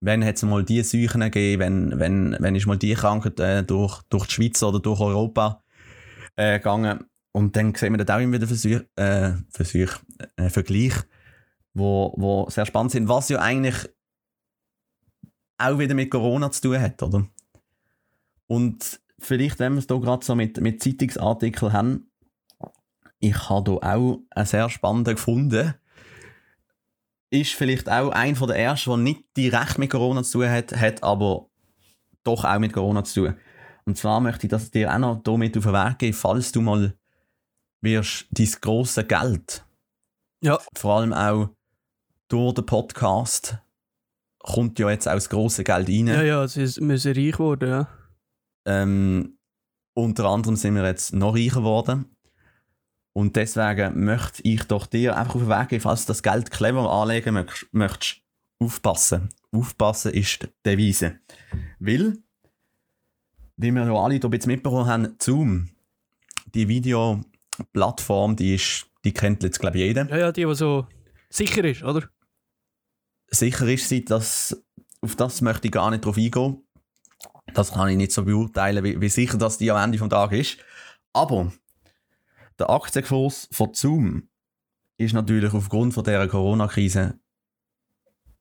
wenn 0.00 0.24
hat 0.24 0.36
es 0.36 0.42
mal 0.42 0.64
die 0.64 0.82
Seuchen 0.82 1.20
gegeben, 1.20 1.60
wenn, 1.60 1.98
wenn, 1.98 2.36
wenn 2.40 2.56
ist 2.56 2.66
mal 2.66 2.78
die 2.78 2.94
Krankheit 2.94 3.38
äh, 3.40 3.62
durch, 3.62 4.02
durch 4.08 4.26
die 4.26 4.32
Schweiz 4.32 4.62
oder 4.62 4.80
durch 4.80 5.00
Europa 5.00 5.62
äh, 6.36 6.58
gegangen. 6.58 7.04
Und 7.32 7.56
dann 7.56 7.74
sehen 7.74 7.92
wir 7.92 7.98
dort 7.98 8.10
auch 8.10 8.22
immer 8.22 8.34
wieder 8.34 8.46
Versuch, 8.46 8.80
äh, 8.96 9.32
Versuch, 9.50 9.98
äh, 10.36 10.48
Vergleich, 10.50 10.94
wo, 11.74 12.14
wo 12.16 12.48
sehr 12.50 12.66
spannend 12.66 12.92
sind, 12.92 13.08
was 13.08 13.28
ja 13.28 13.40
eigentlich 13.40 13.88
auch 15.58 15.78
wieder 15.78 15.94
mit 15.94 16.10
Corona 16.10 16.50
zu 16.50 16.62
tun 16.62 16.80
hat, 16.80 17.02
oder? 17.02 17.26
Und 18.46 19.00
vielleicht, 19.18 19.60
wenn 19.60 19.74
wir 19.74 19.78
es 19.78 19.86
hier 19.86 20.00
gerade 20.00 20.24
so 20.24 20.34
mit, 20.34 20.60
mit 20.60 20.82
Zeitungsartikeln 20.82 21.72
haben, 21.72 22.11
ich 23.22 23.48
habe 23.48 23.70
hier 23.72 23.82
auch 23.82 24.18
einen 24.30 24.46
sehr 24.46 24.68
spannenden 24.68 25.14
gefunden. 25.14 25.74
Ist 27.30 27.54
vielleicht 27.54 27.88
auch 27.88 28.10
ein 28.10 28.36
von 28.36 28.48
der 28.48 28.58
ersten, 28.58 28.90
der 28.90 28.98
nicht 28.98 29.22
direkt 29.36 29.78
mit 29.78 29.90
Corona 29.90 30.22
zu 30.22 30.40
tun 30.40 30.50
hat, 30.50 30.72
hat 30.76 31.02
aber 31.02 31.48
doch 32.24 32.44
auch 32.44 32.58
mit 32.58 32.72
Corona 32.72 33.04
zu 33.04 33.26
tun. 33.28 33.36
Und 33.86 33.96
zwar 33.96 34.20
möchte 34.20 34.46
ich 34.46 34.50
das 34.50 34.70
dir 34.70 34.92
auch 34.92 34.98
noch 34.98 35.22
hier 35.24 35.38
mit 35.38 35.56
auf 35.56 35.64
den 35.64 35.72
Weg 35.72 35.98
geben, 35.98 36.12
falls 36.16 36.52
du 36.52 36.60
mal 36.60 36.94
wirst 37.80 38.26
dein 38.30 38.48
grosse 38.60 39.04
Geld, 39.04 39.64
Ja. 40.42 40.58
vor 40.76 40.98
allem 41.00 41.12
auch 41.12 41.48
durch 42.28 42.54
den 42.54 42.66
Podcast, 42.66 43.58
kommt 44.38 44.78
ja 44.78 44.90
jetzt 44.90 45.08
auch 45.08 45.14
das 45.14 45.28
grosse 45.28 45.64
Geld 45.64 45.88
rein. 45.88 46.06
Ja, 46.08 46.22
ja, 46.22 46.44
ist- 46.44 46.56
wir 46.80 46.98
sind 46.98 47.16
reich 47.16 47.32
geworden, 47.32 47.68
ja. 47.68 47.88
Ähm, 48.66 49.38
unter 49.94 50.26
anderem 50.26 50.56
sind 50.56 50.74
wir 50.74 50.84
jetzt 50.84 51.12
noch 51.12 51.34
reicher 51.34 51.56
geworden. 51.60 52.14
Und 53.14 53.36
deswegen 53.36 54.04
möchte 54.04 54.42
ich 54.42 54.64
doch 54.64 54.86
dir 54.86 55.16
einfach 55.16 55.34
auf 55.34 55.42
den 55.42 55.50
Weg 55.50 55.68
geben, 55.68 55.82
falls 55.82 56.06
du 56.06 56.12
das 56.12 56.22
Geld 56.22 56.50
clever 56.50 56.90
anlegen 56.90 57.46
möchtest, 57.72 58.22
aufpassen. 58.58 59.28
Aufpassen 59.50 60.12
ist 60.12 60.42
die 60.42 60.48
Devise. 60.64 61.18
Weil, 61.78 62.18
wie 63.56 63.70
wir 63.70 63.84
ja 63.84 63.94
alle 63.94 64.14
hier 64.14 64.46
mitbekommen 64.46 64.86
haben, 64.86 65.16
Zoom, 65.20 65.70
die 66.54 66.68
Video, 66.68 67.20
Plattform, 67.72 68.34
die, 68.34 68.54
ist, 68.54 68.86
die 69.04 69.12
kennt 69.12 69.42
jetzt, 69.42 69.58
glaube 69.58 69.78
ich, 69.78 69.84
jeder. 69.84 70.08
Ja, 70.08 70.16
ja, 70.16 70.32
die, 70.32 70.46
die 70.46 70.54
so 70.54 70.86
sicher 71.28 71.64
ist, 71.64 71.82
oder? 71.82 72.08
Sicher 73.28 73.66
ist 73.66 73.88
sie, 73.88 74.04
dass 74.04 74.62
auf 75.02 75.16
das 75.16 75.40
möchte 75.40 75.66
ich 75.66 75.72
gar 75.72 75.90
nicht 75.90 76.04
drauf 76.04 76.16
eingehen. 76.16 76.62
Das 77.54 77.72
kann 77.72 77.88
ich 77.88 77.96
nicht 77.96 78.12
so 78.12 78.24
beurteilen, 78.24 78.84
wie, 78.84 79.00
wie 79.00 79.08
sicher 79.08 79.36
das 79.36 79.58
die 79.58 79.70
am 79.70 79.82
Ende 79.82 79.98
des 79.98 80.08
Tages 80.08 80.38
ist. 80.38 80.58
Aber 81.12 81.52
der 82.62 82.70
Aktienkurs 82.70 83.48
von 83.50 83.74
Zoom 83.74 84.28
ist 84.96 85.14
natürlich 85.14 85.52
aufgrund 85.52 85.94
von 85.94 86.04
dieser 86.04 86.28
Corona-Krise 86.28 87.18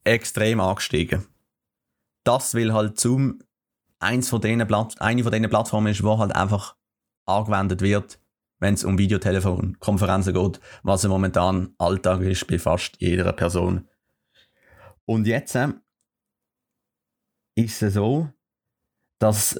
extrem 0.03 0.59
angestiegen. 0.59 1.25
Das 2.23 2.53
will 2.53 2.71
halt 2.71 2.99
Zoom 2.99 3.39
eins 3.99 4.29
von 4.29 4.39
denen 4.39 4.67
Platt 4.67 5.01
eine 5.01 5.23
von 5.23 5.31
diesen 5.31 5.49
Plattformen 5.49 5.91
ist, 5.91 6.03
wo 6.03 6.19
halt 6.19 6.35
einfach 6.35 6.75
angewendet 7.25 7.81
wird, 7.81 8.19
wenn 8.59 8.75
es 8.75 8.83
um 8.83 8.99
Videotelefonkonferenzen 8.99 10.35
geht, 10.35 10.59
was 10.83 11.01
ja 11.01 11.09
momentan 11.09 11.73
Alltag 11.79 12.21
ist 12.21 12.45
bei 12.45 12.59
fast 12.59 12.97
jeder 12.99 13.33
Person. 13.33 13.87
Und 15.05 15.25
jetzt 15.25 15.55
äh, 15.55 15.69
ist 17.55 17.81
es 17.81 17.95
so, 17.95 18.29
dass 19.17 19.59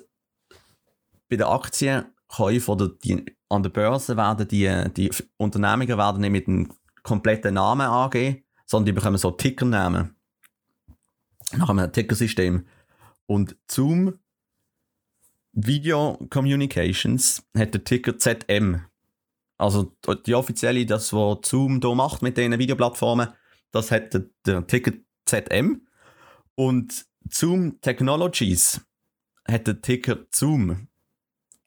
bei 1.30 1.38
den 1.38 1.48
Aktienkäufen 1.48 2.74
oder 2.76 2.90
die, 2.90 3.26
an 3.52 3.64
der 3.64 3.70
Börse 3.70 4.18
werden 4.18 4.48
die, 4.48 4.70
die 4.96 5.12
Unternehmungen 5.38 5.98
werden 5.98 6.22
nicht 6.22 6.32
mit 6.32 6.48
einem 6.48 6.70
kompletten 7.04 7.56
Namen 7.56 7.88
angehen, 7.88 8.44
sondern 8.66 8.86
die 8.88 8.92
bekommen 8.94 9.18
so 9.18 9.32
Tickernamen. 9.32 10.16
Nach 11.58 11.70
einem 11.70 11.92
Tickersystem. 11.92 12.66
Und 13.26 13.58
Zoom 13.70 14.20
Video 15.54 16.18
Communications 16.30 17.46
hat 17.58 17.74
den 17.74 17.84
Ticker 17.84 18.18
ZM. 18.18 18.86
Also 19.58 19.96
die 20.26 20.34
offizielle, 20.34 20.86
das 20.86 21.12
was 21.12 21.40
Zoom 21.44 21.82
hier 21.82 21.96
macht 21.96 22.22
mit 22.22 22.38
diesen 22.38 22.58
Videoplattformen, 22.58 23.30
das 23.72 23.92
hat 23.92 24.14
den, 24.14 24.34
den 24.46 24.66
Ticker 24.68 24.94
ZM. 25.26 25.86
Und 26.56 27.06
Zoom 27.30 27.80
Technologies 27.82 28.82
hat 29.48 29.68
den 29.68 29.82
Ticker 29.82 30.26
Zoom. 30.32 30.88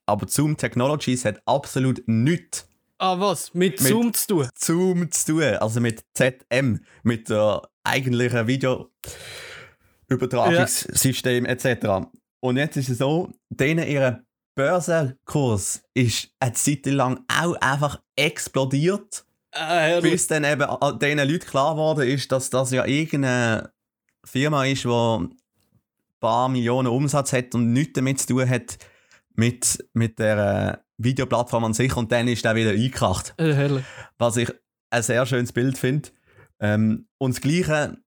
Aber 0.06 0.28
Zoom 0.28 0.56
Technologies 0.56 1.24
hat 1.24 1.40
absolut 1.46 2.02
nichts 2.06 2.68
Ah, 2.98 3.18
was? 3.18 3.52
Mit, 3.54 3.80
Mit- 3.80 3.90
Zoom 3.92 4.14
zu 4.14 4.26
tun? 4.28 4.48
Zoom 4.56 5.10
zu 5.10 5.32
tun, 5.32 5.42
also 5.42 5.80
mit 5.80 6.04
ZM, 6.14 6.78
mit 7.02 7.28
der 7.28 7.62
eigentlichen 7.82 8.46
Videoübertragungssystem 8.46 11.44
etc. 11.46 12.06
Und 12.40 12.56
jetzt 12.56 12.76
ist 12.76 12.88
es 12.90 12.98
so, 12.98 13.32
denen 13.50 13.86
ihr 13.88 14.22
Börsenkurs 14.54 15.82
ist 15.94 16.28
eine 16.38 16.52
Zeit 16.52 16.86
lang 16.86 17.24
auch 17.28 17.54
einfach 17.60 18.00
explodiert, 18.16 19.24
Äh, 19.50 20.00
bis 20.00 20.26
dann 20.28 20.44
eben 20.44 20.64
diesen 21.00 21.18
Leuten 21.18 21.46
klar 21.46 21.74
geworden 21.74 22.08
ist, 22.08 22.30
dass 22.32 22.50
das 22.50 22.70
ja 22.70 22.84
irgendeine 22.84 23.72
Firma 24.24 24.64
ist, 24.64 24.84
die 24.84 24.88
ein 24.88 25.34
paar 26.20 26.48
Millionen 26.48 26.88
Umsatz 26.88 27.32
hat 27.32 27.54
und 27.54 27.72
nichts 27.72 27.94
damit 27.94 28.20
zu 28.20 28.28
tun 28.28 28.48
hat 28.48 28.78
mit, 29.34 29.84
mit 29.92 30.18
der 30.18 30.84
Videoplattform 30.96 31.64
an 31.64 31.74
sich 31.74 31.96
und 31.96 32.12
dann 32.12 32.28
ist 32.28 32.44
der 32.44 32.54
wieder 32.54 32.70
eingekracht 32.70 33.34
äh, 33.38 33.52
herrlich. 33.52 33.84
was 34.18 34.36
ich 34.36 34.52
ein 34.90 35.02
sehr 35.02 35.26
schönes 35.26 35.52
Bild 35.52 35.76
finde. 35.76 36.10
Ähm, 36.60 37.08
und 37.18 37.34
das 37.34 37.40
Gleiche 37.40 37.98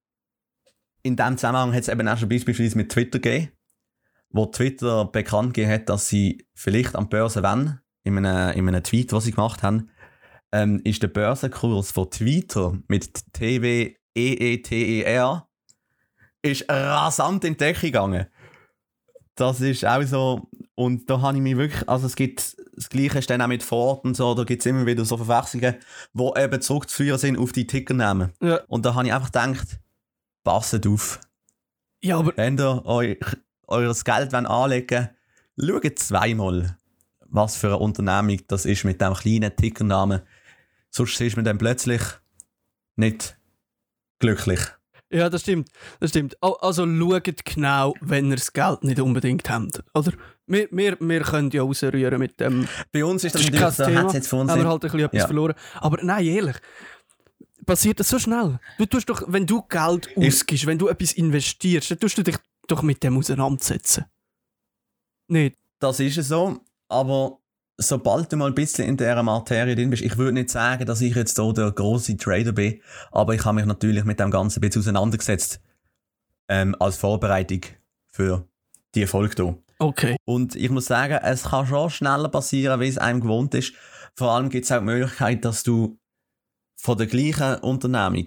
in 1.03 1.15
diesem 1.15 1.37
Zusammenhang 1.37 1.73
hat 1.73 1.81
es 1.81 1.89
eben 1.89 2.07
auch 2.07 2.17
schon 2.17 2.29
beispielsweise 2.29 2.77
mit 2.77 2.89
Twitter 2.91 3.19
gegeben, 3.19 3.51
wo 4.29 4.45
Twitter 4.45 5.05
bekannt 5.05 5.53
gegeben 5.53 5.73
hat, 5.73 5.89
dass 5.89 6.07
sie 6.07 6.47
vielleicht 6.53 6.95
am 6.95 7.09
Börse 7.09 7.43
wenn, 7.43 7.79
in 8.03 8.17
einem, 8.17 8.57
in 8.57 8.67
einem 8.67 8.83
Tweet, 8.83 9.11
was 9.13 9.25
sie 9.25 9.31
gemacht 9.31 9.63
haben, 9.63 9.89
ähm, 10.51 10.81
ist 10.83 11.03
der 11.03 11.09
Börsenkurs 11.09 11.91
von 11.91 12.09
Twitter 12.09 12.77
mit 12.87 13.33
T-W-E-E-T-E-R 13.33 13.97
ist 16.41 16.69
rasant 16.69 17.43
in 17.43 17.53
die 17.53 17.57
Decke 17.57 17.87
gegangen. 17.87 18.27
Das 19.35 19.59
ist 19.61 19.85
auch 19.85 20.03
so, 20.03 20.49
und 20.77 21.09
da 21.09 21.21
habe 21.21 21.37
ich 21.37 21.41
mich 21.43 21.57
wirklich, 21.57 21.89
also 21.89 22.05
es 22.05 22.15
gibt, 22.15 22.55
das 22.75 22.87
Gleiche 22.89 23.17
ist 23.17 23.29
dann 23.31 23.41
auch 23.41 23.47
mit 23.47 23.63
Ford 23.63 24.05
und 24.05 24.15
so, 24.15 24.35
da 24.35 24.43
gibt 24.43 24.61
es 24.61 24.65
immer 24.67 24.85
wieder 24.85 25.03
so 25.05 25.17
Verwechslungen, 25.17 25.75
wo 26.13 26.35
eben 26.35 26.61
zurückzuführen 26.61 27.17
sind 27.17 27.37
auf 27.39 27.51
die 27.51 27.65
Tickernamen. 27.65 28.31
Ja. 28.41 28.61
Und 28.67 28.85
da 28.85 28.93
habe 28.93 29.07
ich 29.07 29.13
einfach 29.13 29.31
gedacht, 29.31 29.79
passet 30.43 30.85
auf. 30.85 31.19
Ja, 32.01 32.19
aber 32.19 32.31
Wenn 32.37 32.59
ihr 32.59 32.85
euch, 32.85 33.17
eures 33.65 34.05
Geld 34.05 34.31
anlegen 34.35 35.09
wollt, 35.55 35.83
schaut 35.83 35.99
zweimal, 35.99 36.77
was 37.21 37.55
für 37.57 37.67
eine 37.69 37.77
Unternehmung 37.77 38.39
das 38.47 38.65
ist 38.67 38.83
mit 38.83 39.01
dem 39.01 39.15
kleinen 39.15 39.55
Tickernamen. 39.55 40.21
Sonst 40.91 41.19
ist 41.19 41.35
man 41.37 41.43
dann 41.45 41.57
plötzlich 41.57 42.01
nicht 42.95 43.35
glücklich. 44.19 44.59
Ja, 45.09 45.29
das 45.29 45.41
stimmt. 45.41 45.69
Das 45.99 46.11
stimmt. 46.11 46.37
Al- 46.43 46.55
Also 46.61 46.85
schaut 46.85 47.45
genau, 47.45 47.95
wenn 48.01 48.29
ihr 48.29 48.35
das 48.35 48.53
Geld 48.53 48.83
nicht 48.83 48.99
unbedingt 48.99 49.49
habt. 49.49 49.83
Oder? 49.95 50.11
Wir, 50.47 50.67
wir, 50.71 50.97
wir 50.99 51.21
können 51.21 51.49
ja 51.51 51.61
rausrühren 51.61 52.17
mit 52.19 52.39
dem. 52.39 52.67
Bei 52.93 53.03
uns 53.03 53.23
ist 53.25 53.35
das, 53.35 53.41
Das 53.45 53.51
ist 53.53 53.59
kein 53.59 53.71
so, 53.71 53.85
Thema. 53.85 54.03
hat's 54.03 54.13
jetzt 54.13 54.27
von 54.27 54.39
uns 54.41 54.53
nicht- 54.55 54.63
halt 54.65 54.75
ein 54.75 54.79
bisschen 54.79 54.99
etwas 55.01 55.19
Ja. 55.21 55.25
verloren. 55.27 55.53
Aber 55.75 55.97
nein, 56.03 56.25
ehrlich. 56.25 56.55
Passiert 57.65 57.99
das 57.99 58.07
so 58.09 58.17
schnell? 58.17 58.59
Du 58.77 58.85
tust 58.85 59.09
doch, 59.09 59.23
wenn 59.27 59.45
du 59.45 59.61
Geld 59.63 60.07
ausgibst, 60.15 60.65
wenn 60.65 60.77
du 60.79 60.87
etwas 60.87 61.11
investierst, 61.13 61.91
dann 61.91 61.99
tust 61.99 62.17
du 62.17 62.23
dich 62.23 62.37
doch 62.67 62.81
mit 62.81 63.03
dem 63.03 63.17
auseinandersetzen. 63.17 64.05
Nicht? 65.27 65.57
Das 65.79 65.99
ist 65.99 66.17
es 66.17 66.29
so, 66.29 66.61
aber 66.87 67.39
sobald 67.77 68.31
du 68.31 68.37
mal 68.37 68.47
ein 68.47 68.55
bisschen 68.55 68.85
in 68.87 68.95
dieser 68.95 69.21
Materie 69.21 69.75
drin 69.75 69.89
bist, 69.89 70.01
ich 70.01 70.17
würde 70.17 70.31
nicht 70.31 70.49
sagen, 70.49 70.85
dass 70.85 71.01
ich 71.01 71.13
jetzt 71.13 71.37
hier 71.37 71.53
der 71.53 71.71
große 71.71 72.15
Trader 72.15 72.53
bin, 72.53 72.81
aber 73.11 73.35
ich 73.35 73.43
habe 73.43 73.55
mich 73.55 73.65
natürlich 73.65 74.05
mit 74.05 74.19
dem 74.21 74.31
Ganzen 74.31 74.59
ein 74.59 74.61
bisschen 74.61 74.81
auseinandergesetzt 74.83 75.59
ähm, 76.47 76.73
als 76.79 76.95
Vorbereitung 76.95 77.61
für 78.07 78.47
die 78.95 79.05
Folge 79.05 79.35
hier. 79.43 79.57
Okay. 79.79 80.17
Und 80.25 80.55
ich 80.55 80.69
muss 80.69 80.85
sagen, 80.85 81.19
es 81.23 81.43
kann 81.43 81.67
schon 81.67 81.89
schneller 81.89 82.29
passieren, 82.29 82.79
wie 82.79 82.87
es 82.87 82.97
einem 82.97 83.21
gewohnt 83.21 83.53
ist. 83.53 83.73
Vor 84.15 84.31
allem 84.31 84.49
gibt 84.49 84.65
es 84.65 84.71
auch 84.71 84.79
die 84.79 84.85
Möglichkeit, 84.85 85.45
dass 85.45 85.63
du 85.63 85.99
von 86.79 86.97
der 86.97 87.07
gleichen 87.07 87.55
Unternehmung, 87.55 88.25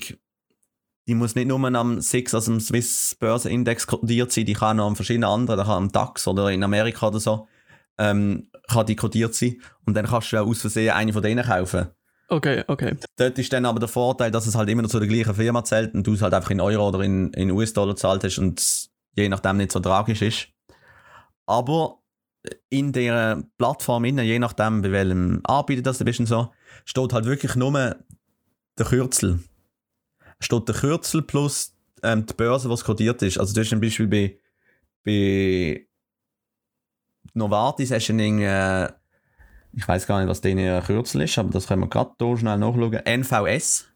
die 1.09 1.15
muss 1.15 1.35
nicht 1.35 1.49
nur 1.49 1.65
am 1.65 2.01
SIX, 2.01 2.35
also 2.35 2.53
am 2.53 2.61
Swiss 2.61 3.17
Börsenindex 3.19 3.87
kodiert 3.87 4.31
sein, 4.31 4.47
die 4.47 4.55
kann 4.55 4.77
noch 4.77 4.87
an 4.87 4.97
verschiedenen 4.97 5.29
anderen, 5.29 5.59
da 5.59 5.65
kann 5.65 5.85
am 5.85 5.93
DAX 5.93 6.29
oder 6.29 6.51
in 6.51 6.63
Amerika 6.63 7.09
oder 7.09 7.19
so, 7.19 7.49
ähm, 7.99 8.49
kann 8.69 8.87
die 8.87 8.97
kodiert 8.97 9.35
sein. 9.35 9.61
Und 9.87 9.95
dann 9.95 10.07
kannst 10.07 10.33
du 10.33 10.41
auch 10.41 10.47
aus 10.47 10.61
Versehen 10.61 10.95
eine 10.95 11.13
von 11.13 11.23
denen 11.23 11.45
kaufen. 11.45 11.89
Okay, 12.29 12.63
okay. 12.69 12.97
Dort 13.17 13.39
ist 13.41 13.53
dann 13.53 13.67
aber 13.67 13.81
der 13.81 13.89
Vorteil, 13.89 14.31
dass 14.31 14.47
es 14.47 14.55
halt 14.55 14.69
immer 14.69 14.83
noch 14.83 14.91
zu 14.91 15.01
der 15.01 15.09
gleichen 15.09 15.35
Firma 15.35 15.65
zählt 15.65 15.95
und 15.95 16.07
du 16.07 16.15
es 16.15 16.23
halt 16.23 16.33
einfach 16.33 16.51
in 16.51 16.61
Euro 16.61 16.89
oder 16.89 17.01
in, 17.01 17.33
in 17.33 17.51
US-Dollar 17.51 17.97
zahlt 17.97 18.23
hast 18.23 18.39
und 18.39 18.61
es 18.61 18.91
je 19.17 19.29
nachdem 19.29 19.57
nicht 19.57 19.73
so 19.73 19.81
tragisch 19.81 20.23
ist. 20.23 20.49
Aber 21.51 21.99
in 22.69 22.93
der 22.93 23.43
Plattform, 23.59 24.05
je 24.05 24.39
nachdem, 24.39 24.83
bei 24.83 24.93
welchem 24.93 25.41
Anbieter 25.43 25.83
das 25.83 25.99
du 25.99 26.05
bist 26.05 26.21
und 26.21 26.27
so, 26.27 26.53
steht 26.85 27.13
halt 27.13 27.25
wirklich 27.25 27.57
nur 27.57 27.73
der 27.73 28.87
Kürzel. 28.87 29.41
Steht 30.39 30.69
der 30.69 30.77
Kürzel 30.77 31.23
plus 31.23 31.77
ähm, 32.05 32.25
die 32.25 32.35
Börse, 32.35 32.71
was 32.71 32.85
kodiert 32.85 33.21
ist. 33.23 33.37
Also 33.37 33.53
du 33.53 33.61
hast 33.61 33.71
zum 33.71 33.81
Beispiel 33.81 34.07
bei, 34.07 34.39
bei 35.05 35.89
Novartis 37.35 37.91
hast 37.91 38.07
du 38.07 38.13
einen, 38.13 38.41
äh, 38.41 38.89
ich 39.73 39.89
weiß 39.89 40.07
gar 40.07 40.21
nicht, 40.21 40.29
was 40.29 40.41
denen 40.41 40.85
Kürzel 40.85 41.23
ist, 41.23 41.37
aber 41.37 41.51
das 41.51 41.67
können 41.67 41.83
wir 41.83 41.89
gerade 41.89 42.15
hier 42.17 42.37
schnell 42.37 42.59
nachschauen. 42.59 42.93
NVS. 42.93 43.89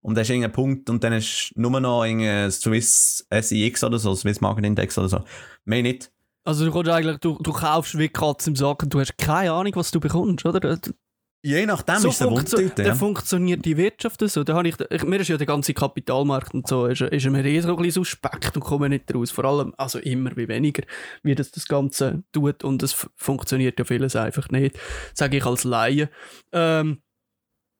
Und 0.00 0.14
da 0.14 0.22
ist 0.22 0.30
irgendein 0.30 0.52
Punkt 0.52 0.88
und 0.88 1.04
dann 1.04 1.12
ist 1.12 1.52
nur 1.54 1.78
noch 1.80 2.00
ein 2.00 2.50
Swiss 2.50 3.26
SIX 3.30 3.84
oder 3.84 3.98
so, 3.98 4.14
Swiss 4.14 4.40
Market 4.40 4.64
Index 4.64 4.96
oder 4.96 5.10
so. 5.10 5.24
Mehr 5.66 5.82
nicht. 5.82 6.10
Also 6.48 6.64
du 6.64 6.70
kommst 6.70 6.88
eigentlich, 6.90 7.18
du, 7.18 7.36
du 7.42 7.52
kaufst 7.52 7.98
wie 7.98 8.08
Katze 8.08 8.48
im 8.48 8.56
Sack 8.56 8.82
und 8.82 8.94
du 8.94 9.00
hast 9.00 9.18
keine 9.18 9.52
Ahnung, 9.52 9.72
was 9.76 9.90
du 9.90 10.00
bekommst, 10.00 10.46
oder? 10.46 10.60
Das- 10.60 10.94
Je 11.42 11.66
nachdem 11.66 11.98
so 11.98 12.08
ist 12.08 12.20
Wundtüte. 12.24 12.72
dann 12.76 12.86
Ja. 12.86 12.94
funktioniert 12.94 13.64
die 13.66 13.76
Wirtschaft 13.76 14.20
so. 14.28 14.42
Da 14.44 14.60
ich, 14.62 14.74
ich, 14.90 15.02
mir 15.04 15.20
ist 15.20 15.28
ja 15.28 15.36
der 15.36 15.46
ganze 15.46 15.74
Kapitalmarkt 15.74 16.54
und 16.54 16.66
so, 16.66 16.86
ist, 16.86 17.02
ist 17.02 17.26
mir 17.26 17.44
eh 17.44 17.60
so 17.60 17.68
ein 17.68 17.76
bisschen 17.76 18.02
suspekt 18.02 18.56
und 18.56 18.62
komme 18.62 18.88
nicht 18.88 19.14
raus. 19.14 19.30
Vor 19.30 19.44
allem, 19.44 19.74
also 19.76 19.98
immer 19.98 20.34
wie 20.38 20.48
weniger, 20.48 20.82
wie 21.22 21.34
das 21.34 21.50
das 21.50 21.68
Ganze 21.68 22.22
tut 22.32 22.64
und 22.64 22.82
es 22.82 23.06
funktioniert 23.16 23.78
ja 23.78 23.84
vieles 23.84 24.16
einfach 24.16 24.48
nicht. 24.48 24.78
Sage 25.14 25.36
ich 25.36 25.44
als 25.46 25.64
Laie. 25.64 26.08
Ähm, 26.52 27.02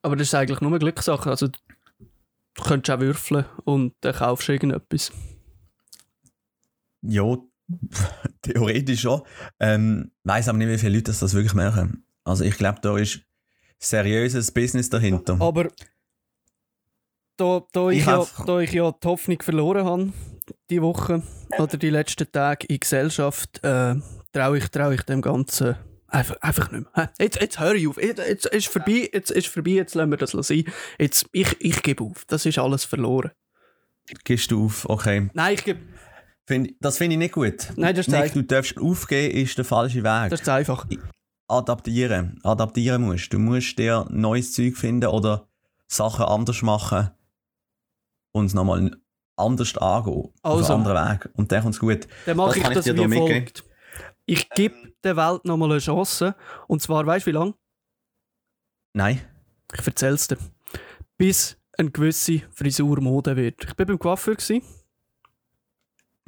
aber 0.02 0.14
das 0.16 0.28
ist 0.28 0.34
eigentlich 0.34 0.60
nur 0.60 0.70
eine 0.70 0.78
Glückssache. 0.78 1.30
Also 1.30 1.48
du 1.48 2.62
könntest 2.62 2.94
auch 2.96 3.00
würfeln 3.00 3.46
und 3.64 3.94
dann 4.02 4.14
kaufst 4.14 4.46
du 4.48 4.52
irgendetwas. 4.52 5.10
Ja, 7.02 7.36
theoretisch 8.42 9.02
schon. 9.02 9.22
Ähm, 9.60 10.10
weiß 10.24 10.48
aber 10.48 10.58
nicht, 10.58 10.68
wie 10.68 10.78
viele 10.78 10.94
Leute 10.94 11.04
das, 11.04 11.20
das 11.20 11.34
wirklich 11.34 11.54
machen. 11.54 12.04
Also 12.24 12.44
ich 12.44 12.56
glaube, 12.56 12.80
da 12.82 12.96
ist 12.96 13.20
seriöses 13.78 14.50
Business 14.52 14.90
dahinter. 14.90 15.36
Aber 15.40 15.68
da, 17.36 17.62
da, 17.72 17.90
ich, 17.90 18.00
Ich 18.00 18.06
ja, 18.06 18.26
da 18.46 18.60
ich 18.60 18.72
ja 18.72 18.90
die 18.90 19.06
Hoffnung 19.06 19.40
verloren 19.40 19.84
habe, 19.84 20.12
die 20.70 20.82
Woche 20.82 21.22
oder 21.58 21.76
die 21.76 21.90
letzten 21.90 22.30
Tage 22.30 22.66
in 22.66 22.80
Gesellschaft, 22.80 23.62
äh, 23.62 23.94
traue 24.32 24.58
ich, 24.58 24.68
trau 24.68 24.90
ich 24.90 25.02
dem 25.02 25.22
Ganzen 25.22 25.76
Einfach, 26.10 26.40
einfach 26.40 26.70
nicht 26.70 26.86
mehr. 26.96 27.12
Jetzt, 27.18 27.38
jetzt 27.38 27.60
höre 27.60 27.74
ich 27.74 27.86
auf. 27.86 28.02
Jetzt, 28.02 28.18
jetzt 28.18 28.46
ist 28.46 28.68
vorbei, 28.68 29.10
jetzt 29.12 29.30
ist 29.30 29.48
vorbei, 29.48 29.72
jetzt 29.72 29.94
lassen 29.94 30.10
wir 30.10 30.16
das 30.16 30.30
sein. 30.30 30.64
Jetzt, 30.98 31.26
ich, 31.32 31.54
ich 31.60 31.82
gebe 31.82 32.02
auf. 32.02 32.24
Das 32.26 32.46
ist 32.46 32.58
alles 32.58 32.86
verloren. 32.86 33.30
Gehst 34.24 34.50
du 34.50 34.64
auf, 34.64 34.88
okay. 34.88 35.28
Nein, 35.34 35.54
ich 35.54 35.64
gebe. 35.64 35.80
Find, 36.48 36.74
das 36.80 36.96
finde 36.96 37.12
ich 37.12 37.18
nicht 37.18 37.34
gut. 37.34 37.68
Nein, 37.76 37.94
das 37.94 38.08
ist 38.08 38.14
einfach. 38.14 38.32
du 38.32 38.42
darfst 38.42 38.78
aufgeben, 38.78 39.36
ist 39.36 39.58
der 39.58 39.66
falsche 39.66 40.02
Weg. 40.02 40.30
Das 40.30 40.40
ist 40.40 40.48
einfach. 40.48 40.86
adaptieren. 41.46 42.40
Adaptieren 42.42 43.02
musst. 43.02 43.30
Du 43.34 43.38
musst 43.38 43.78
dir 43.78 44.06
neues 44.08 44.54
Zeug 44.54 44.78
finden 44.78 45.10
oder 45.10 45.46
Sachen 45.88 46.24
anders 46.24 46.62
machen 46.62 47.10
und 48.32 48.46
es 48.46 48.54
nochmal 48.54 48.96
anders 49.36 49.76
angehen. 49.76 50.32
Auf 50.40 50.56
Also. 50.56 50.72
einen 50.72 50.86
anderen 50.86 51.10
Weg. 51.10 51.28
Und 51.34 51.52
dann 51.52 51.60
kommt 51.60 51.74
es 51.74 51.80
gut. 51.80 52.08
Dann 52.24 52.38
mache 52.38 52.58
ich 52.58 52.64
ich 52.64 52.70
das 52.72 52.84
dir 52.86 52.96
wie 52.96 53.14
folgt. 53.14 53.64
Ich 54.24 54.48
gebe 54.48 54.94
der 55.04 55.18
Welt 55.18 55.44
nochmal 55.44 55.72
eine 55.72 55.80
Chance. 55.80 56.34
Und 56.66 56.80
zwar, 56.80 57.04
weißt 57.04 57.26
du 57.26 57.30
wie 57.30 57.34
lange? 57.34 57.54
Nein. 58.94 59.20
Ich 59.78 59.86
erzähl's 59.86 60.28
dir. 60.28 60.38
Bis 61.18 61.58
eine 61.76 61.90
gewisse 61.90 62.40
Frisur 62.54 63.02
Mode 63.02 63.36
wird. 63.36 63.64
Ich 63.64 63.78
war 63.78 63.84
beim 63.84 63.98
Coiffeur. 63.98 64.34
Gewesen. 64.34 64.62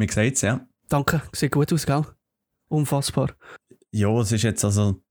Man 0.00 0.08
sieht 0.08 0.36
es, 0.36 0.40
ja. 0.40 0.66
Danke, 0.88 1.20
sieht 1.34 1.52
gut 1.52 1.70
aus, 1.74 1.84
gell? 1.84 2.06
Unfassbar. 2.68 3.32
Ja, 3.92 4.08
es 4.20 4.32
ist 4.32 4.42
jetzt 4.44 4.64
also. 4.64 5.02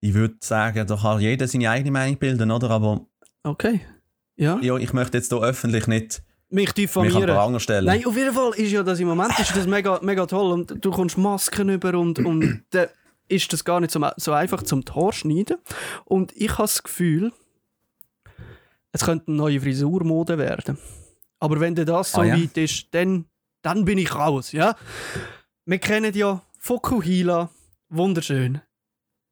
Ich 0.00 0.14
würde 0.14 0.36
sagen, 0.40 0.86
da 0.86 0.96
kann 0.96 1.20
jeder 1.20 1.46
seine 1.46 1.68
eigene 1.68 1.90
Meinung 1.90 2.16
bilden, 2.18 2.50
oder? 2.50 2.70
Aber 2.70 3.06
Okay. 3.42 3.82
Ja. 4.36 4.58
ja, 4.62 4.76
ich 4.78 4.94
möchte 4.94 5.18
jetzt 5.18 5.30
hier 5.30 5.42
öffentlich 5.42 5.86
nicht 5.86 6.22
Mich 6.48 6.68
mich 6.68 6.68
an 6.70 6.74
diffamieren. 6.76 7.60
Stellen. 7.60 7.84
Nein, 7.84 8.06
auf 8.06 8.16
jeden 8.16 8.32
Fall 8.32 8.52
ist 8.54 8.72
ja 8.72 8.82
das 8.82 8.98
im 9.00 9.08
Moment 9.08 9.38
ist 9.38 9.54
das 9.54 9.66
mega, 9.66 10.00
mega 10.02 10.24
toll 10.24 10.50
und 10.52 10.82
du 10.82 10.90
kommst 10.90 11.18
Masken 11.18 11.68
über 11.68 11.92
und, 11.98 12.18
und 12.20 12.64
dann 12.70 12.88
ist 13.28 13.52
das 13.52 13.62
gar 13.66 13.80
nicht 13.80 13.90
so, 13.90 14.00
so 14.16 14.32
einfach 14.32 14.62
zum 14.62 14.86
Tor 14.86 15.12
schneiden. 15.12 15.58
Und 16.06 16.34
ich 16.34 16.52
habe 16.52 16.62
das 16.62 16.82
Gefühl, 16.82 17.32
es 18.92 19.04
könnte 19.04 19.28
eine 19.28 19.36
neue 19.36 19.60
Frisurmode 19.60 20.38
werden. 20.38 20.78
Aber 21.38 21.60
wenn 21.60 21.74
das 21.74 22.12
so 22.12 22.20
Ah, 22.22 22.24
ja? 22.24 22.36
weit 22.36 22.56
ist, 22.56 22.86
dann, 22.92 23.26
dann 23.62 23.84
bin 23.84 23.98
ich 23.98 24.14
raus, 24.14 24.52
ja? 24.52 24.76
Wir 25.64 25.78
kennen 25.78 26.14
ja 26.14 26.42
Fokuhila, 26.58 27.50
wunderschön. 27.88 28.60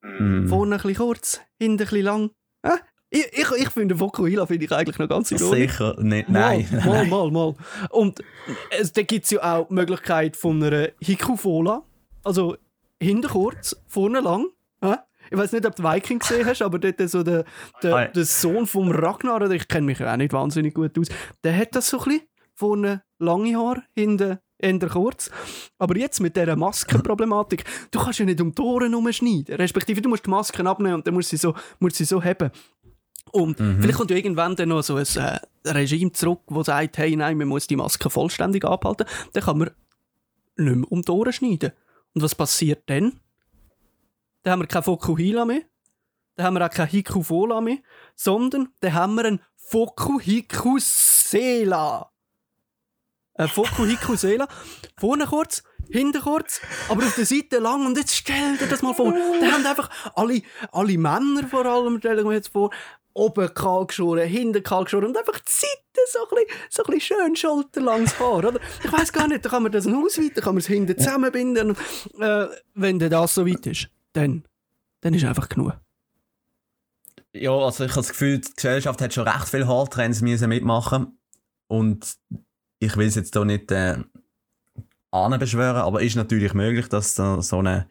Mm. 0.01 0.47
Vorne 0.47 0.75
ein 0.75 0.81
bisschen 0.81 0.97
kurz, 0.97 1.41
hinten 1.57 1.73
ein 1.73 1.77
bisschen 1.77 2.01
lang. 2.03 2.31
Ja? 2.63 2.77
Ich, 3.09 3.25
ich, 3.33 3.51
ich 3.57 3.69
finde 3.69 3.95
Fokuhila 3.95 4.45
finde 4.45 4.65
ich 4.65 4.71
eigentlich 4.71 4.99
noch 4.99 5.09
ganz 5.09 5.31
Ordnung. 5.31 5.53
Sicher 5.53 5.95
nicht. 5.99 6.29
Nein. 6.29 6.67
Mal, 6.71 7.05
mal, 7.07 7.31
mal, 7.31 7.31
mal. 7.31 7.55
Und 7.89 8.23
es, 8.69 8.93
da 8.93 9.01
gibt 9.01 9.25
es 9.25 9.31
ja 9.31 9.57
auch 9.57 9.67
die 9.67 9.73
Möglichkeit 9.73 10.35
von 10.37 10.63
einer 10.63 10.89
Hikufola. 11.01 11.83
Also 12.23 12.57
hinten 13.01 13.29
kurz, 13.29 13.75
vorne 13.87 14.19
lang. 14.19 14.47
Hä? 14.81 14.95
Ich 15.31 15.37
weiß 15.37 15.51
nicht, 15.51 15.65
ob 15.65 15.75
du 15.75 15.83
Viking 15.83 16.19
gesehen 16.19 16.45
hast, 16.45 16.61
aber 16.61 16.79
dort 16.79 17.09
so 17.09 17.23
der, 17.23 17.45
der, 17.83 18.07
der 18.09 18.25
Sohn 18.25 18.65
vom 18.65 18.91
Ragnar, 18.91 19.37
oder 19.37 19.51
ich 19.51 19.67
kenne 19.67 19.85
mich 19.85 19.99
ja 19.99 20.11
auch 20.11 20.17
nicht 20.17 20.33
wahnsinnig 20.33 20.73
gut 20.73 20.97
aus, 20.97 21.07
der 21.43 21.55
hat 21.55 21.75
das 21.75 21.89
so 21.89 21.99
ein 21.99 22.05
bisschen. 22.05 22.21
Vorne 22.55 23.03
lange 23.19 23.55
Haare, 23.57 23.83
hinten 23.95 24.39
eher 24.57 24.79
kurz. 24.89 25.29
Aber 25.77 25.95
jetzt 25.97 26.19
mit 26.19 26.35
dieser 26.35 26.55
Maskenproblematik, 26.55 27.63
du 27.91 27.99
kannst 27.99 28.19
ja 28.19 28.25
nicht 28.25 28.41
um 28.41 28.53
die 28.53 28.61
Ohren 28.61 28.91
herumschneiden. 28.91 29.55
Respektive, 29.55 30.01
du 30.01 30.09
musst 30.09 30.25
die 30.25 30.29
Masken 30.29 30.67
abnehmen 30.67 30.95
und 30.95 31.07
dann 31.07 31.13
musst 31.13 31.31
du 31.31 31.37
sie 31.37 31.41
so, 31.41 31.53
musst 31.79 31.95
sie 31.97 32.05
so 32.05 32.21
haben. 32.23 32.51
Und 33.31 33.59
Mhm. 33.59 33.81
vielleicht 33.81 33.97
kommt 33.97 34.09
ja 34.11 34.17
irgendwann 34.17 34.55
dann 34.55 34.69
noch 34.69 34.81
so 34.81 34.95
ein 34.95 35.05
äh, 35.15 35.39
Regime 35.69 36.11
zurück, 36.11 36.39
das 36.47 36.65
sagt, 36.65 36.97
hey, 36.97 37.15
nein, 37.15 37.37
man 37.37 37.47
muss 37.47 37.67
die 37.67 37.75
Maske 37.75 38.09
vollständig 38.09 38.65
abhalten. 38.65 39.05
Dann 39.33 39.43
kann 39.43 39.57
man 39.59 39.69
nicht 40.57 40.75
mehr 40.75 40.91
um 40.91 41.01
die 41.03 41.11
Ohren 41.11 41.31
schneiden. 41.31 41.71
Und 42.15 42.23
was 42.23 42.33
passiert 42.35 42.83
dann? 42.87 43.19
Dann 44.43 44.53
haben 44.53 44.61
wir 44.61 44.67
kein 44.67 44.81
Fokuhila 44.83 45.45
mehr. 45.45 45.61
Dann 46.35 46.45
haben 46.47 46.53
wir 46.55 46.65
auch 46.65 46.69
kein 46.71 46.87
Hikufola 46.87 47.61
mehr. 47.61 47.77
Sondern 48.15 48.69
dann 48.79 48.93
haben 48.93 49.13
wir 49.15 49.25
ein 49.25 49.41
Fokuhikusela. 49.57 52.09
Ein 53.39 53.47
Fokuhikusela. 53.47 54.49
Vorne 54.97 55.25
kurz, 55.25 55.63
hinten 55.89 56.21
kurz, 56.21 56.59
aber 56.89 57.05
auf 57.05 57.15
der 57.15 57.25
Seite 57.25 57.59
lang. 57.59 57.85
Und 57.85 57.97
jetzt 57.97 58.13
stell 58.13 58.57
dir 58.57 58.67
das 58.67 58.81
mal 58.81 58.93
vor. 58.93 59.13
Da 59.13 59.51
haben 59.51 59.65
einfach 59.65 59.89
alle, 60.13 60.41
alle 60.73 60.97
Männer 60.97 61.47
vor 61.49 61.65
allem, 61.65 61.99
stellen 61.99 62.25
wir 62.25 62.33
jetzt 62.33 62.49
vor, 62.49 62.69
oben 63.13 63.53
kahl 63.53 63.87
geschoren, 63.87 64.27
hinten 64.27 64.61
kahl 64.61 64.83
geschoren 64.83 65.05
und 65.05 65.17
einfach 65.17 65.39
die 65.39 65.51
Seite 65.51 66.01
so 66.11 66.19
ein 66.19 66.35
bisschen, 66.35 66.59
so 66.69 66.83
ein 66.83 66.93
bisschen 66.93 67.17
schön 67.17 67.35
schulterlanges 67.37 68.19
Haar, 68.19 68.39
oder? 68.39 68.59
Ich 68.83 68.91
weiß 68.91 69.13
gar 69.13 69.29
nicht, 69.29 69.45
da 69.45 69.49
kann 69.49 69.63
man 69.63 69.71
das 69.71 69.85
noch 69.85 70.03
ausweiten, 70.03 70.43
kann 70.43 70.55
man 70.55 70.59
es 70.59 70.67
hinten 70.67 70.97
zusammenbinden. 70.97 71.77
Äh, 72.19 72.47
wenn 72.73 72.99
das 72.99 73.35
so 73.35 73.47
weit 73.47 73.65
ist, 73.67 73.87
dann, 74.11 74.43
dann 74.99 75.13
ist 75.13 75.23
einfach 75.23 75.47
genug. 75.47 75.79
Ja, 77.31 77.51
also 77.51 77.85
ich 77.85 77.91
habe 77.91 78.01
das 78.01 78.09
Gefühl, 78.09 78.39
die 78.39 78.51
Gesellschaft 78.53 79.01
hat 79.01 79.13
schon 79.13 79.27
recht 79.27 79.47
viele 79.47 79.65
Haartrends 79.65 80.19
müssen 80.19 80.49
mitmachen 80.49 81.17
und 81.67 82.17
ich 82.79 82.95
will 82.97 83.07
es 83.07 83.15
jetzt 83.15 83.33
hier 83.33 83.45
nicht 83.45 83.71
äh, 83.71 83.97
beschwören, 85.11 85.77
aber 85.77 86.01
ist 86.01 86.15
natürlich 86.15 86.53
möglich, 86.53 86.87
dass 86.87 87.13
da 87.15 87.41
so 87.41 87.61
ein 87.61 87.85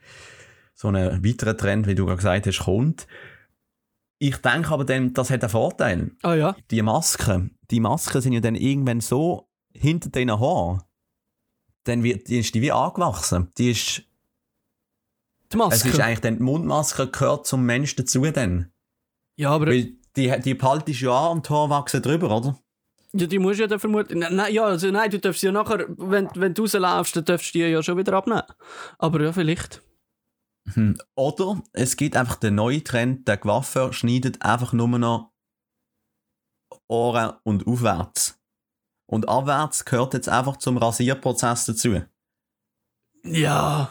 so 0.74 0.88
eine 0.88 1.24
weiterer 1.24 1.56
Trend, 1.56 1.88
wie 1.88 1.96
du 1.96 2.06
gerade 2.06 2.18
gesagt 2.18 2.46
hast, 2.46 2.60
kommt. 2.60 3.08
Ich 4.20 4.36
denke 4.36 4.70
aber 4.70 4.84
dann, 4.84 5.12
das 5.12 5.28
hat 5.30 5.42
einen 5.42 5.50
Vorteil. 5.50 6.12
Ah 6.22 6.34
ja? 6.34 6.56
Die 6.70 6.82
Masken, 6.82 7.58
die 7.70 7.80
Masken 7.80 8.20
sind 8.20 8.32
ja 8.32 8.40
dann 8.40 8.54
irgendwann 8.54 9.00
so 9.00 9.48
hinter 9.72 10.08
den 10.10 10.30
Haaren, 10.30 10.82
dann 11.84 12.04
wird, 12.04 12.28
die 12.28 12.38
ist 12.38 12.54
die 12.54 12.62
wie 12.62 12.70
angewachsen. 12.70 13.48
Die 13.58 13.70
ist, 13.72 14.04
Die 15.52 15.56
Maske. 15.56 15.88
es 15.88 15.94
ist 15.94 16.00
eigentlich 16.00 16.20
dann, 16.20 16.36
die 16.36 16.42
Mundmaske 16.44 17.08
gehört 17.10 17.46
zum 17.46 17.64
Mensch 17.64 17.96
dazu 17.96 18.22
dann. 18.30 18.70
ja, 19.36 19.50
aber 19.50 19.66
Weil 19.66 19.94
die, 20.16 20.32
die 20.44 20.54
behaltest 20.54 21.00
du 21.00 21.06
ja 21.06 21.30
an 21.30 21.38
und 21.38 21.48
die 21.48 21.52
Haare 21.52 21.70
wachsen 21.70 22.02
drüber, 22.02 22.36
oder? 22.36 22.58
Ja, 23.12 23.26
die 23.26 23.38
musst 23.38 23.58
du 23.58 23.62
ja 23.62 23.68
dann 23.68 23.80
vermutlich... 23.80 24.18
Nein, 24.18 24.52
ja, 24.52 24.64
also 24.64 24.90
nein, 24.90 25.10
du 25.10 25.18
darfst 25.18 25.42
ja 25.42 25.52
nachher, 25.52 25.86
wenn, 25.88 26.28
wenn 26.34 26.54
du 26.54 26.62
rauslaufst, 26.62 27.16
dann 27.16 27.24
darfst 27.24 27.54
du 27.54 27.58
die 27.58 27.64
ja 27.64 27.82
schon 27.82 27.96
wieder 27.96 28.12
abnehmen. 28.12 28.42
Aber 28.98 29.22
ja, 29.22 29.32
vielleicht. 29.32 29.82
Hm. 30.74 30.98
Oder 31.14 31.62
es 31.72 31.96
gibt 31.96 32.16
einfach 32.16 32.36
den 32.36 32.56
neuen 32.56 32.84
Trend, 32.84 33.26
der 33.26 33.38
Coiffeur 33.38 33.92
schneidet 33.92 34.42
einfach 34.42 34.72
nur 34.72 34.88
noch 34.88 35.32
Ohren 36.86 37.34
und 37.44 37.66
aufwärts. 37.66 38.38
Und 39.06 39.28
abwärts 39.28 39.84
gehört 39.84 40.12
jetzt 40.14 40.28
einfach 40.28 40.58
zum 40.58 40.76
Rasierprozess 40.76 41.64
dazu. 41.64 42.02
Ja. 43.24 43.90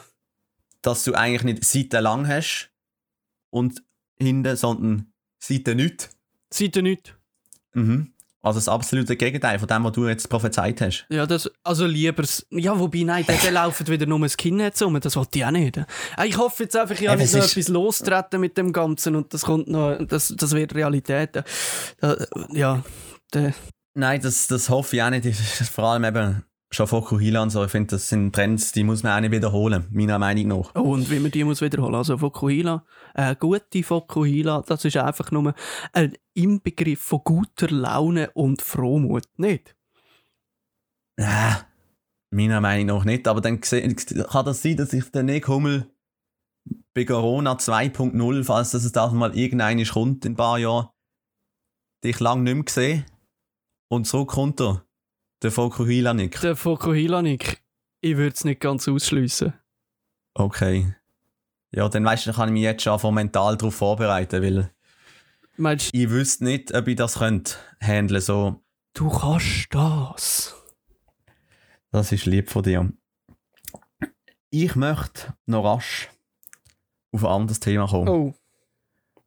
Dass 0.81 1.03
du 1.03 1.13
eigentlich 1.15 1.43
nicht 1.43 1.65
Seite 1.65 1.99
lang 1.99 2.27
hast 2.27 2.71
und 3.49 3.83
hinten, 4.15 4.55
sondern 4.55 5.11
Seite 5.39 5.73
nicht. 5.73 6.11
Seite 6.51 6.83
nicht. 6.83 7.17
Mhm. 7.73 8.13
Also 8.47 8.57
das 8.57 8.69
absolute 8.69 9.15
Gegenteil 9.15 9.59
von 9.59 9.67
dem, 9.67 9.83
was 9.83 9.91
du 9.93 10.07
jetzt 10.07 10.29
prophezeit 10.29 10.81
hast. 10.81 11.05
Ja, 11.09 11.25
das, 11.25 11.49
also 11.63 11.85
lieber, 11.85 12.23
ja, 12.51 12.79
wobei, 12.79 13.03
nein, 13.03 13.23
dann, 13.27 13.37
dann 13.43 13.53
laufen 13.53 13.87
wieder 13.87 14.05
nur 14.05 14.27
Skinheads 14.27 14.81
rum, 14.81 14.99
das 14.99 15.15
wollte 15.15 15.39
ich 15.39 15.45
auch 15.45 15.51
nicht. 15.51 15.77
Äh, 15.77 15.83
Ich 16.25 16.37
hoffe 16.37 16.63
jetzt 16.63 16.75
einfach, 16.75 16.99
ich 16.99 17.07
habe 17.07 17.21
nicht 17.21 17.33
noch 17.33 17.43
etwas 17.43 17.67
lostreten 17.67 18.41
mit 18.41 18.57
dem 18.57 18.73
Ganzen 18.73 19.15
und 19.15 19.33
das 19.33 19.43
kommt 19.43 19.67
noch, 19.67 19.97
das, 20.07 20.33
das 20.35 20.53
wird 20.53 20.73
Realität. 20.75 21.35
Äh, 21.35 21.43
ja, 22.53 22.83
der, 23.33 23.53
Nein, 23.93 24.21
das, 24.21 24.45
das 24.45 24.69
hoffe 24.69 24.95
ich 24.95 25.01
auch 25.01 25.09
nicht. 25.09 25.25
Vor 25.73 25.85
allem 25.85 26.03
eben 26.03 26.43
schon 26.69 26.87
Fokuhila 26.87 27.43
und 27.43 27.49
so. 27.49 27.63
Ich 27.63 27.71
finde, 27.71 27.91
das 27.91 28.09
sind 28.09 28.33
Trends, 28.33 28.71
die 28.71 28.83
muss 28.83 29.03
man 29.03 29.13
auch 29.13 29.21
nicht 29.21 29.31
wiederholen, 29.31 29.87
meiner 29.91 30.19
Meinung 30.19 30.59
nach. 30.59 30.75
oh, 30.75 30.93
und 30.93 31.09
wie 31.09 31.19
man 31.19 31.31
die 31.31 31.43
muss 31.43 31.61
wiederholen, 31.61 31.95
also 31.95 32.17
Fokuhila, 32.17 32.85
äh, 33.13 33.35
gute 33.35 33.83
Fokuhila, 33.83 34.63
das 34.67 34.85
ist 34.85 34.97
einfach 34.97 35.31
nur 35.31 35.53
ein 35.93 36.13
Inbegriff 36.33 37.01
von 37.01 37.21
guter 37.23 37.69
Laune 37.69 38.31
und 38.31 38.61
Frohmut, 38.61 39.27
nicht? 39.37 39.75
Äh, 41.15 41.55
meiner 42.31 42.61
Meinung 42.61 42.97
nach 42.97 43.05
nicht. 43.05 43.27
Aber 43.27 43.41
dann 43.41 43.61
kann 43.61 44.45
das 44.45 44.61
sein, 44.61 44.77
dass 44.77 44.93
ich 44.93 45.09
den 45.11 45.27
Nick 45.27 45.47
Hummel 45.47 45.89
bei 46.93 47.05
Corona 47.05 47.53
2.0, 47.53 48.43
falls 48.43 48.71
das 48.71 48.91
das 48.91 49.13
mal 49.13 49.37
irgendeine 49.37 49.85
kommt 49.85 50.25
in 50.25 50.33
ein 50.33 50.35
paar 50.35 50.59
Jahren, 50.59 50.89
dich 52.03 52.19
lang 52.19 52.43
nicht 52.43 52.53
mehr 52.53 52.63
gesehen 52.63 53.05
und 53.89 54.05
zurückkommt 54.05 54.59
er. 54.61 54.86
Der 55.43 55.51
Fokuhila 55.51 56.13
Nick. 56.13 56.39
Der 56.41 56.55
Fokuhila, 56.55 57.21
Nick, 57.21 57.61
ich 58.01 58.17
würde 58.17 58.33
es 58.33 58.43
nicht 58.43 58.59
ganz 58.59 58.87
ausschliessen. 58.87 59.53
Okay. 60.33 60.95
Ja, 61.71 61.89
dann 61.89 62.05
weißt 62.05 62.25
du, 62.25 62.29
dann 62.29 62.35
kann 62.37 62.49
ich 62.49 62.53
mich 62.53 62.63
jetzt 62.63 62.83
schon 62.83 62.93
einfach 62.93 63.11
mental 63.11 63.57
darauf 63.57 63.75
vorbereiten, 63.75 64.41
weil 64.41 64.71
Meinst 65.57 65.89
ich 65.91 66.09
wüsste 66.09 66.43
nicht, 66.43 66.73
ob 66.73 66.87
ich 66.87 66.95
das 66.95 67.15
könnte 67.15 67.55
handeln 67.81 68.21
so. 68.21 68.61
du, 68.93 69.09
kannst 69.09 69.67
das? 69.71 70.55
Das 71.91 72.11
ist 72.11 72.25
lieb 72.25 72.49
von 72.49 72.63
dir. 72.63 72.91
Ich 74.49 74.75
möchte 74.75 75.33
noch 75.45 75.65
rasch 75.65 76.09
auf 77.11 77.23
ein 77.23 77.31
anderes 77.31 77.59
Thema 77.59 77.87
kommen. 77.87 78.07
Oh, 78.07 78.33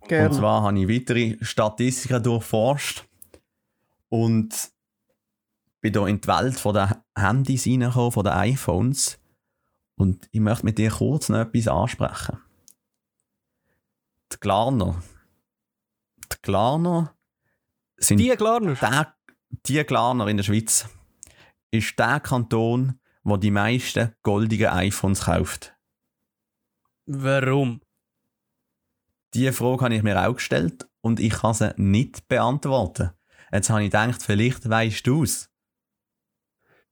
Und 0.08 0.34
zwar 0.34 0.62
habe 0.62 0.78
ich 0.78 0.88
weitere 0.88 1.36
Statistiken 1.42 2.22
durchforscht 2.22 3.04
und 4.08 4.70
bin 5.80 5.92
hier 5.92 6.06
in 6.06 6.20
die 6.20 6.28
Welt 6.28 6.58
von 6.58 6.74
der 6.74 7.04
Handys 7.16 7.66
reingekommen, 7.66 8.12
von 8.12 8.24
den 8.24 8.32
iPhones. 8.32 9.18
Und 9.96 10.28
ich 10.32 10.40
möchte 10.40 10.64
mit 10.64 10.78
dir 10.78 10.90
kurz 10.90 11.28
noch 11.28 11.40
etwas 11.40 11.68
ansprechen. 11.68 12.38
die 14.32 14.36
Glarner. 14.40 15.02
Die 16.32 16.36
Glarner 16.42 17.14
sind 17.96 18.18
Die 18.18 18.30
Klarner. 18.30 18.74
der, 18.74 19.14
die 19.66 19.84
Glarner 19.84 20.28
in 20.28 20.36
der 20.36 20.44
Schweiz 20.44 20.88
ist 21.70 21.98
der 21.98 22.20
Kanton, 22.20 22.98
wo 23.22 23.36
die 23.36 23.50
meisten 23.50 24.14
goldigen 24.22 24.68
iPhones 24.68 25.22
kauft. 25.24 25.74
Warum? 27.06 27.80
Diese 29.34 29.52
Frage 29.52 29.84
habe 29.84 29.94
ich 29.94 30.02
mir 30.02 30.26
auch 30.26 30.34
gestellt 30.34 30.88
und 31.00 31.20
ich 31.20 31.32
kann 31.32 31.54
sie 31.54 31.72
nicht 31.76 32.26
beantworten. 32.28 33.10
Jetzt 33.52 33.70
habe 33.70 33.82
ich 33.82 33.90
gedacht, 33.90 34.22
vielleicht 34.22 34.68
weißt 34.68 35.06
du 35.06 35.24
es. 35.24 35.49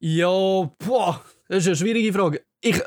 Ja, 0.00 0.28
boah, 0.28 1.20
das 1.48 1.58
ist 1.58 1.66
eine 1.68 1.76
schwierige 1.76 2.12
Frage. 2.12 2.42
Ich. 2.60 2.80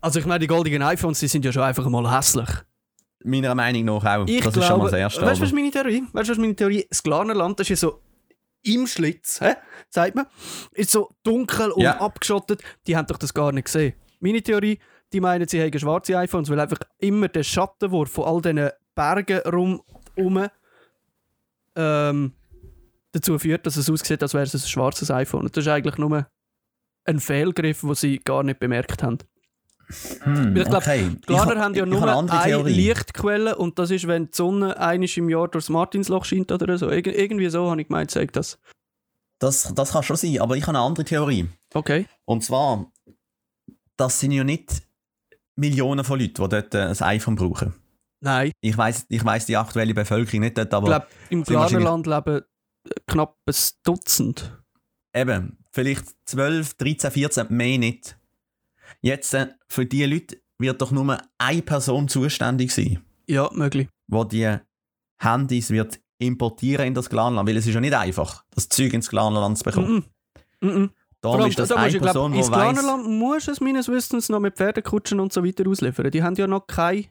Also, 0.00 0.18
ich 0.18 0.26
meine, 0.26 0.38
die 0.40 0.46
goldigen 0.46 0.82
iPhones, 0.82 1.20
die 1.20 1.28
sind 1.28 1.44
ja 1.44 1.52
schon 1.52 1.62
einfach 1.62 1.86
mal 1.88 2.16
hässlich. 2.16 2.48
Meiner 3.22 3.54
Meinung 3.54 3.84
nach 3.84 4.04
auch. 4.04 4.26
Ich 4.26 4.42
das 4.42 4.54
glaube, 4.54 4.60
ist 4.60 4.66
schon 4.66 4.78
mal 4.78 4.84
das 4.84 4.92
Erste. 4.94 5.22
Weißt 5.22 5.40
du, 5.40 5.44
was 5.44 5.52
meine 5.52 5.70
Theorie? 5.70 6.04
Weißt 6.12 6.28
du, 6.28 6.32
was 6.32 6.38
meine 6.38 6.56
Theorie? 6.56 6.86
Das 6.88 7.02
Glarnerland, 7.02 7.60
das 7.60 7.68
ist 7.68 7.82
ja 7.82 7.88
so 7.88 8.00
im 8.62 8.86
Schlitz, 8.86 9.40
hä? 9.40 9.54
sagt 9.88 10.14
man. 10.14 10.26
Ist 10.72 10.90
so 10.90 11.10
dunkel 11.22 11.70
und 11.72 11.82
Ja. 11.82 12.00
abgeschottet. 12.00 12.62
Die 12.86 12.96
haben 12.96 13.06
doch 13.06 13.18
das 13.18 13.34
gar 13.34 13.52
nicht 13.52 13.64
gesehen. 13.64 13.94
Meine 14.20 14.42
Theorie, 14.42 14.78
die 15.12 15.20
meinen, 15.20 15.48
sie 15.48 15.60
haben 15.60 15.78
schwarze 15.78 16.16
iPhones, 16.16 16.50
weil 16.50 16.60
einfach 16.60 16.78
immer 16.98 17.28
der 17.28 17.42
Schattenwurf 17.42 18.10
von 18.10 18.24
all 18.24 18.40
diesen 18.42 18.70
Bergen 18.94 19.40
rum, 19.40 19.82
rum 20.16 20.46
ähm, 21.76 22.32
dazu 23.12 23.38
führt, 23.38 23.66
dass 23.66 23.76
es 23.76 23.90
aussieht, 23.90 24.22
als 24.22 24.34
wäre 24.34 24.44
es 24.44 24.54
ein 24.54 24.60
schwarzes 24.60 25.10
iPhone. 25.10 25.42
Und 25.42 25.56
das 25.56 25.64
ist 25.64 25.68
eigentlich 25.68 25.98
nur 25.98 26.26
ein 27.04 27.20
Fehlgriff, 27.20 27.80
den 27.80 27.94
sie 27.94 28.18
gar 28.18 28.42
nicht 28.42 28.60
bemerkt 28.60 29.02
haben. 29.02 29.18
Hm, 30.22 30.56
Ich 30.56 30.64
glaub, 30.64 30.82
okay. 30.82 31.10
Ich, 31.28 31.36
haben 31.38 31.74
ja 31.74 31.84
ich, 31.84 31.90
nur 31.90 31.98
ich 31.98 32.30
eine 32.32 32.32
eine. 32.32 32.68
Lichtquelle 32.68 33.56
und 33.56 33.78
das 33.78 33.90
ist, 33.90 34.06
wenn 34.06 34.26
die 34.26 34.36
Sonne 34.36 34.78
einisch 34.78 35.18
im 35.18 35.28
Jahr 35.28 35.48
durchs 35.48 35.68
Martinsloch 35.68 36.24
scheint 36.24 36.52
oder 36.52 36.78
so. 36.78 36.90
Irg 36.90 37.08
irgendwie 37.08 37.48
so 37.48 37.70
habe 37.70 37.80
ich 37.80 37.88
gemeint, 37.88 38.10
sagt 38.10 38.36
das. 38.36 38.58
Das, 39.40 39.72
das 39.74 39.92
kann 39.92 40.02
schon 40.02 40.16
sein, 40.16 40.38
aber 40.40 40.56
ich 40.56 40.62
habe 40.66 40.76
eine 40.76 40.86
andere 40.86 41.04
Theorie. 41.04 41.48
Okay. 41.74 42.06
Und 42.26 42.44
zwar, 42.44 42.92
das 43.96 44.20
sind 44.20 44.32
ja 44.32 44.44
nicht 44.44 44.82
Millionen 45.56 46.04
von 46.04 46.20
Leuten, 46.20 46.34
die 46.42 46.48
dort 46.48 46.74
äh, 46.74 46.78
ein 46.82 46.96
iPhone 47.00 47.34
brauchen. 47.36 47.74
Nein, 48.22 48.52
Ich 48.60 48.76
weiß 48.76 49.06
ich 49.08 49.24
weiss 49.24 49.46
die 49.46 49.56
aktuelle 49.56 49.94
Bevölkerung 49.94 50.40
nicht 50.40 50.58
dort, 50.58 50.68
ich 50.68 50.74
aber 50.74 50.86
glaube, 50.86 51.06
im 51.30 51.42
Glanerland 51.42 52.06
leben 52.06 52.42
knapp 53.06 53.36
ein 53.46 53.54
Dutzend. 53.84 54.56
eben, 55.14 55.58
vielleicht 55.72 56.04
12, 56.26 56.74
13, 56.74 57.10
14, 57.10 57.46
mehr 57.50 57.78
nicht. 57.78 58.16
Jetzt, 59.02 59.34
äh, 59.34 59.48
für 59.68 59.86
diese 59.86 60.06
Leute 60.06 60.40
wird 60.58 60.80
doch 60.80 60.90
nur 60.90 61.18
eine 61.38 61.62
Person 61.62 62.08
zuständig 62.08 62.72
sein, 62.72 63.02
Ja, 63.28 63.50
möglich. 63.52 63.88
die 64.08 64.24
die 64.28 64.56
Handys 65.18 65.70
wird 65.70 66.00
importieren 66.18 66.86
in 66.88 66.94
das 66.94 67.08
Glanland, 67.08 67.48
weil 67.48 67.56
es 67.56 67.66
ist 67.66 67.74
ja 67.74 67.80
nicht 67.80 67.94
einfach, 67.94 68.44
das 68.50 68.68
Zeug 68.68 68.92
ins 68.92 69.08
Glanland 69.08 69.58
zu 69.58 69.64
bekommen. 69.64 70.04
Mm 70.60 70.66
-mm. 70.66 70.78
Mm 70.86 70.90
Darum 71.22 71.46
ist 71.46 71.58
das 71.58 71.68
da 71.68 71.74
eine 71.76 71.92
du, 71.92 71.98
glaub, 71.98 72.12
Person, 72.14 72.32
die 72.32 72.38
weiss... 72.38 72.48
Glanerland 72.48 73.06
musst 73.06 73.46
du 73.48 73.52
es 73.52 73.60
meines 73.60 73.88
Wissens 73.88 74.30
noch 74.30 74.40
mit 74.40 74.56
Pferdekutschen 74.56 75.20
und 75.20 75.32
so 75.34 75.44
weiter 75.44 75.68
ausliefern. 75.68 76.10
Die 76.10 76.22
haben 76.22 76.34
ja 76.34 76.46
noch 76.46 76.66
keine 76.66 77.04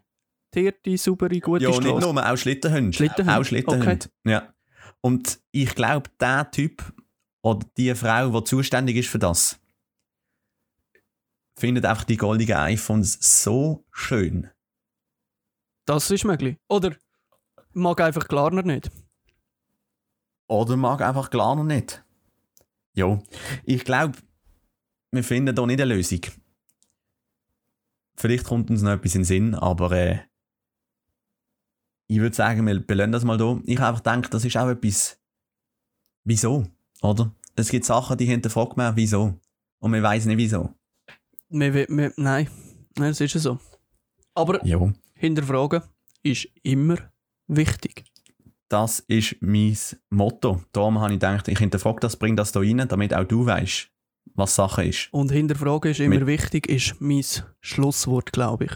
teerte, 0.51 0.97
saubere, 0.97 1.39
gute 1.39 1.63
Ja, 1.65 1.69
nicht 1.69 1.83
Straße. 1.83 2.13
nur, 2.13 2.31
auch 2.31 2.35
Schlittenhunde. 2.37 2.93
Schlittenhunde, 2.93 3.39
Auch 3.39 3.43
Schlittenhunde. 3.43 4.09
Ja. 4.25 4.51
Und 5.01 5.39
ich 5.51 5.75
glaube, 5.75 6.09
der 6.19 6.51
Typ 6.51 6.93
oder 7.41 7.65
die 7.77 7.93
Frau, 7.95 8.39
die 8.39 8.43
zuständig 8.43 8.97
ist 8.97 9.09
für 9.09 9.19
das, 9.19 9.59
findet 11.55 11.85
einfach 11.85 12.03
die 12.03 12.17
goldigen 12.17 12.57
iPhones 12.57 13.17
so 13.21 13.85
schön. 13.91 14.49
Das 15.85 16.11
ist 16.11 16.25
möglich. 16.25 16.57
Oder 16.67 16.95
mag 17.73 18.01
einfach 18.01 18.27
Klarner 18.27 18.63
nicht. 18.63 18.91
Oder 20.47 20.77
mag 20.77 21.01
einfach 21.01 21.29
klar 21.29 21.55
noch 21.55 21.63
nicht. 21.63 22.03
Ja, 22.93 23.21
ich 23.63 23.85
glaube, 23.85 24.17
wir 25.11 25.23
finden 25.23 25.55
da 25.55 25.65
nicht 25.65 25.79
eine 25.79 25.93
Lösung. 25.93 26.21
Vielleicht 28.15 28.45
kommt 28.45 28.69
uns 28.69 28.81
noch 28.81 28.91
etwas 28.91 29.15
in 29.15 29.21
den 29.21 29.25
Sinn, 29.25 29.55
aber 29.55 29.91
äh, 29.91 30.19
ich 32.09 32.19
würde 32.19 32.35
sagen, 32.35 32.65
wir 32.67 32.79
belönen 32.79 33.11
das 33.13 33.23
mal 33.23 33.37
da. 33.37 33.59
Ich 33.65 33.77
habe 33.77 33.89
einfach 33.89 34.03
gedacht, 34.03 34.33
das 34.33 34.43
ist 34.43 34.57
auch 34.57 34.67
etwas. 34.67 35.17
Wieso? 36.25 36.67
Oder? 37.01 37.31
Es 37.55 37.69
gibt 37.69 37.85
Sachen, 37.85 38.17
die 38.17 38.25
hinterfragt 38.25 38.75
man, 38.77 38.95
wieso? 38.95 39.39
Und 39.79 39.93
wir 39.93 40.01
wissen 40.03 40.27
nicht 40.29 40.37
wieso. 40.37 40.73
Wir, 41.49 41.73
wir, 41.73 41.87
wir, 41.89 42.11
nein, 42.17 42.49
nein, 42.97 43.09
das 43.11 43.21
ist 43.21 43.33
ja 43.35 43.39
so. 43.39 43.59
Aber 44.33 44.65
Ja. 44.65 44.91
hinterfragen 45.13 45.81
ist 46.23 46.47
immer 46.63 46.97
wichtig. 47.47 48.05
Das 48.69 48.99
ist 49.01 49.35
mein 49.41 49.77
Motto. 50.09 50.63
Darum 50.71 50.99
habe 50.99 51.13
ich 51.13 51.19
gedacht, 51.19 51.47
ich 51.47 51.57
hinterfrage 51.59 51.99
das, 52.01 52.17
bring 52.17 52.35
das 52.35 52.51
da 52.51 52.59
rein, 52.59 52.85
damit 52.87 53.13
auch 53.13 53.23
du 53.25 53.45
weißt, 53.45 53.89
was 54.35 54.55
Sache 54.55 54.85
ist. 54.85 55.09
Und 55.11 55.31
hinterfragen 55.31 55.91
ist 55.91 55.99
immer 55.99 56.17
Mit- 56.19 56.27
wichtig, 56.27 56.67
ist 56.67 56.99
mein 56.99 57.23
Schlusswort, 57.61 58.31
glaube 58.31 58.65
ich. 58.65 58.71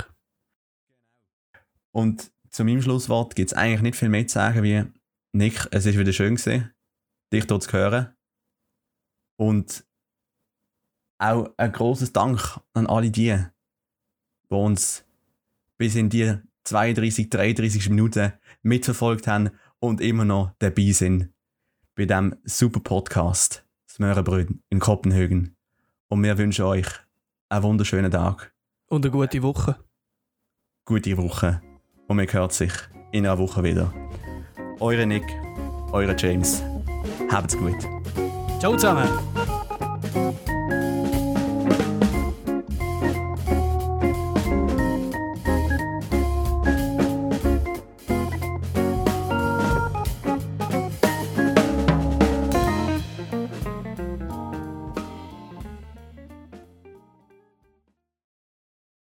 Und 1.92 2.32
zu 2.54 2.64
meinem 2.64 2.82
Schlusswort 2.82 3.36
gibt 3.36 3.52
es 3.52 3.58
eigentlich 3.58 3.82
nicht 3.82 3.96
viel 3.98 4.10
mehr 4.10 4.28
zu 4.28 4.36
sagen 4.36 4.64
wie 4.64 4.86
Nick, 5.34 5.68
es 5.72 5.88
ist 5.88 5.98
wieder 5.98 6.14
schön 6.14 6.36
gewesen, 6.36 6.72
dich 7.34 7.46
hier 7.46 7.60
zu 7.60 7.72
hören. 7.74 8.16
Und 9.38 9.84
auch 11.18 11.52
ein 11.58 11.72
großes 11.72 12.14
Dank 12.14 12.60
an 12.74 12.86
alle 12.86 13.10
die, 13.10 13.44
die 14.50 14.54
uns 14.54 15.04
bis 15.80 15.96
in 15.96 16.10
die 16.10 16.36
32, 16.66 17.30
33 17.30 17.90
Minuten 17.90 18.34
mitverfolgt 18.62 19.26
haben 19.26 19.50
und 19.80 20.00
immer 20.00 20.24
noch 20.24 20.52
dabei 20.60 20.92
sind 20.92 21.34
bei 21.96 22.06
diesem 22.06 22.36
super 22.44 22.80
Podcast 22.80 23.66
Smörenbröden 23.90 24.64
in 24.70 24.80
Kopenhagen. 24.80 25.58
Und 26.08 26.22
wir 26.22 26.38
wünschen 26.38 26.66
euch 26.66 26.88
einen 27.50 27.64
wunderschönen 27.64 28.12
Tag, 28.12 28.54
Und 28.88 29.06
eine 29.06 29.12
gute 29.12 29.42
Woche. 29.42 29.84
gute 30.86 31.18
Woche 31.18 31.62
und 32.08 32.18
man 32.18 32.28
hört 32.32 32.54
sich 32.54 32.72
in 33.12 33.26
einer 33.26 33.38
Woche 33.38 33.64
wieder. 33.64 33.94
Eure 34.80 35.06
Nick, 35.06 35.24
eure 35.92 36.16
James. 36.18 36.64
Habt's 37.30 37.58
gut. 37.58 37.76
Ciao 38.60 38.76
zusammen. 38.76 39.08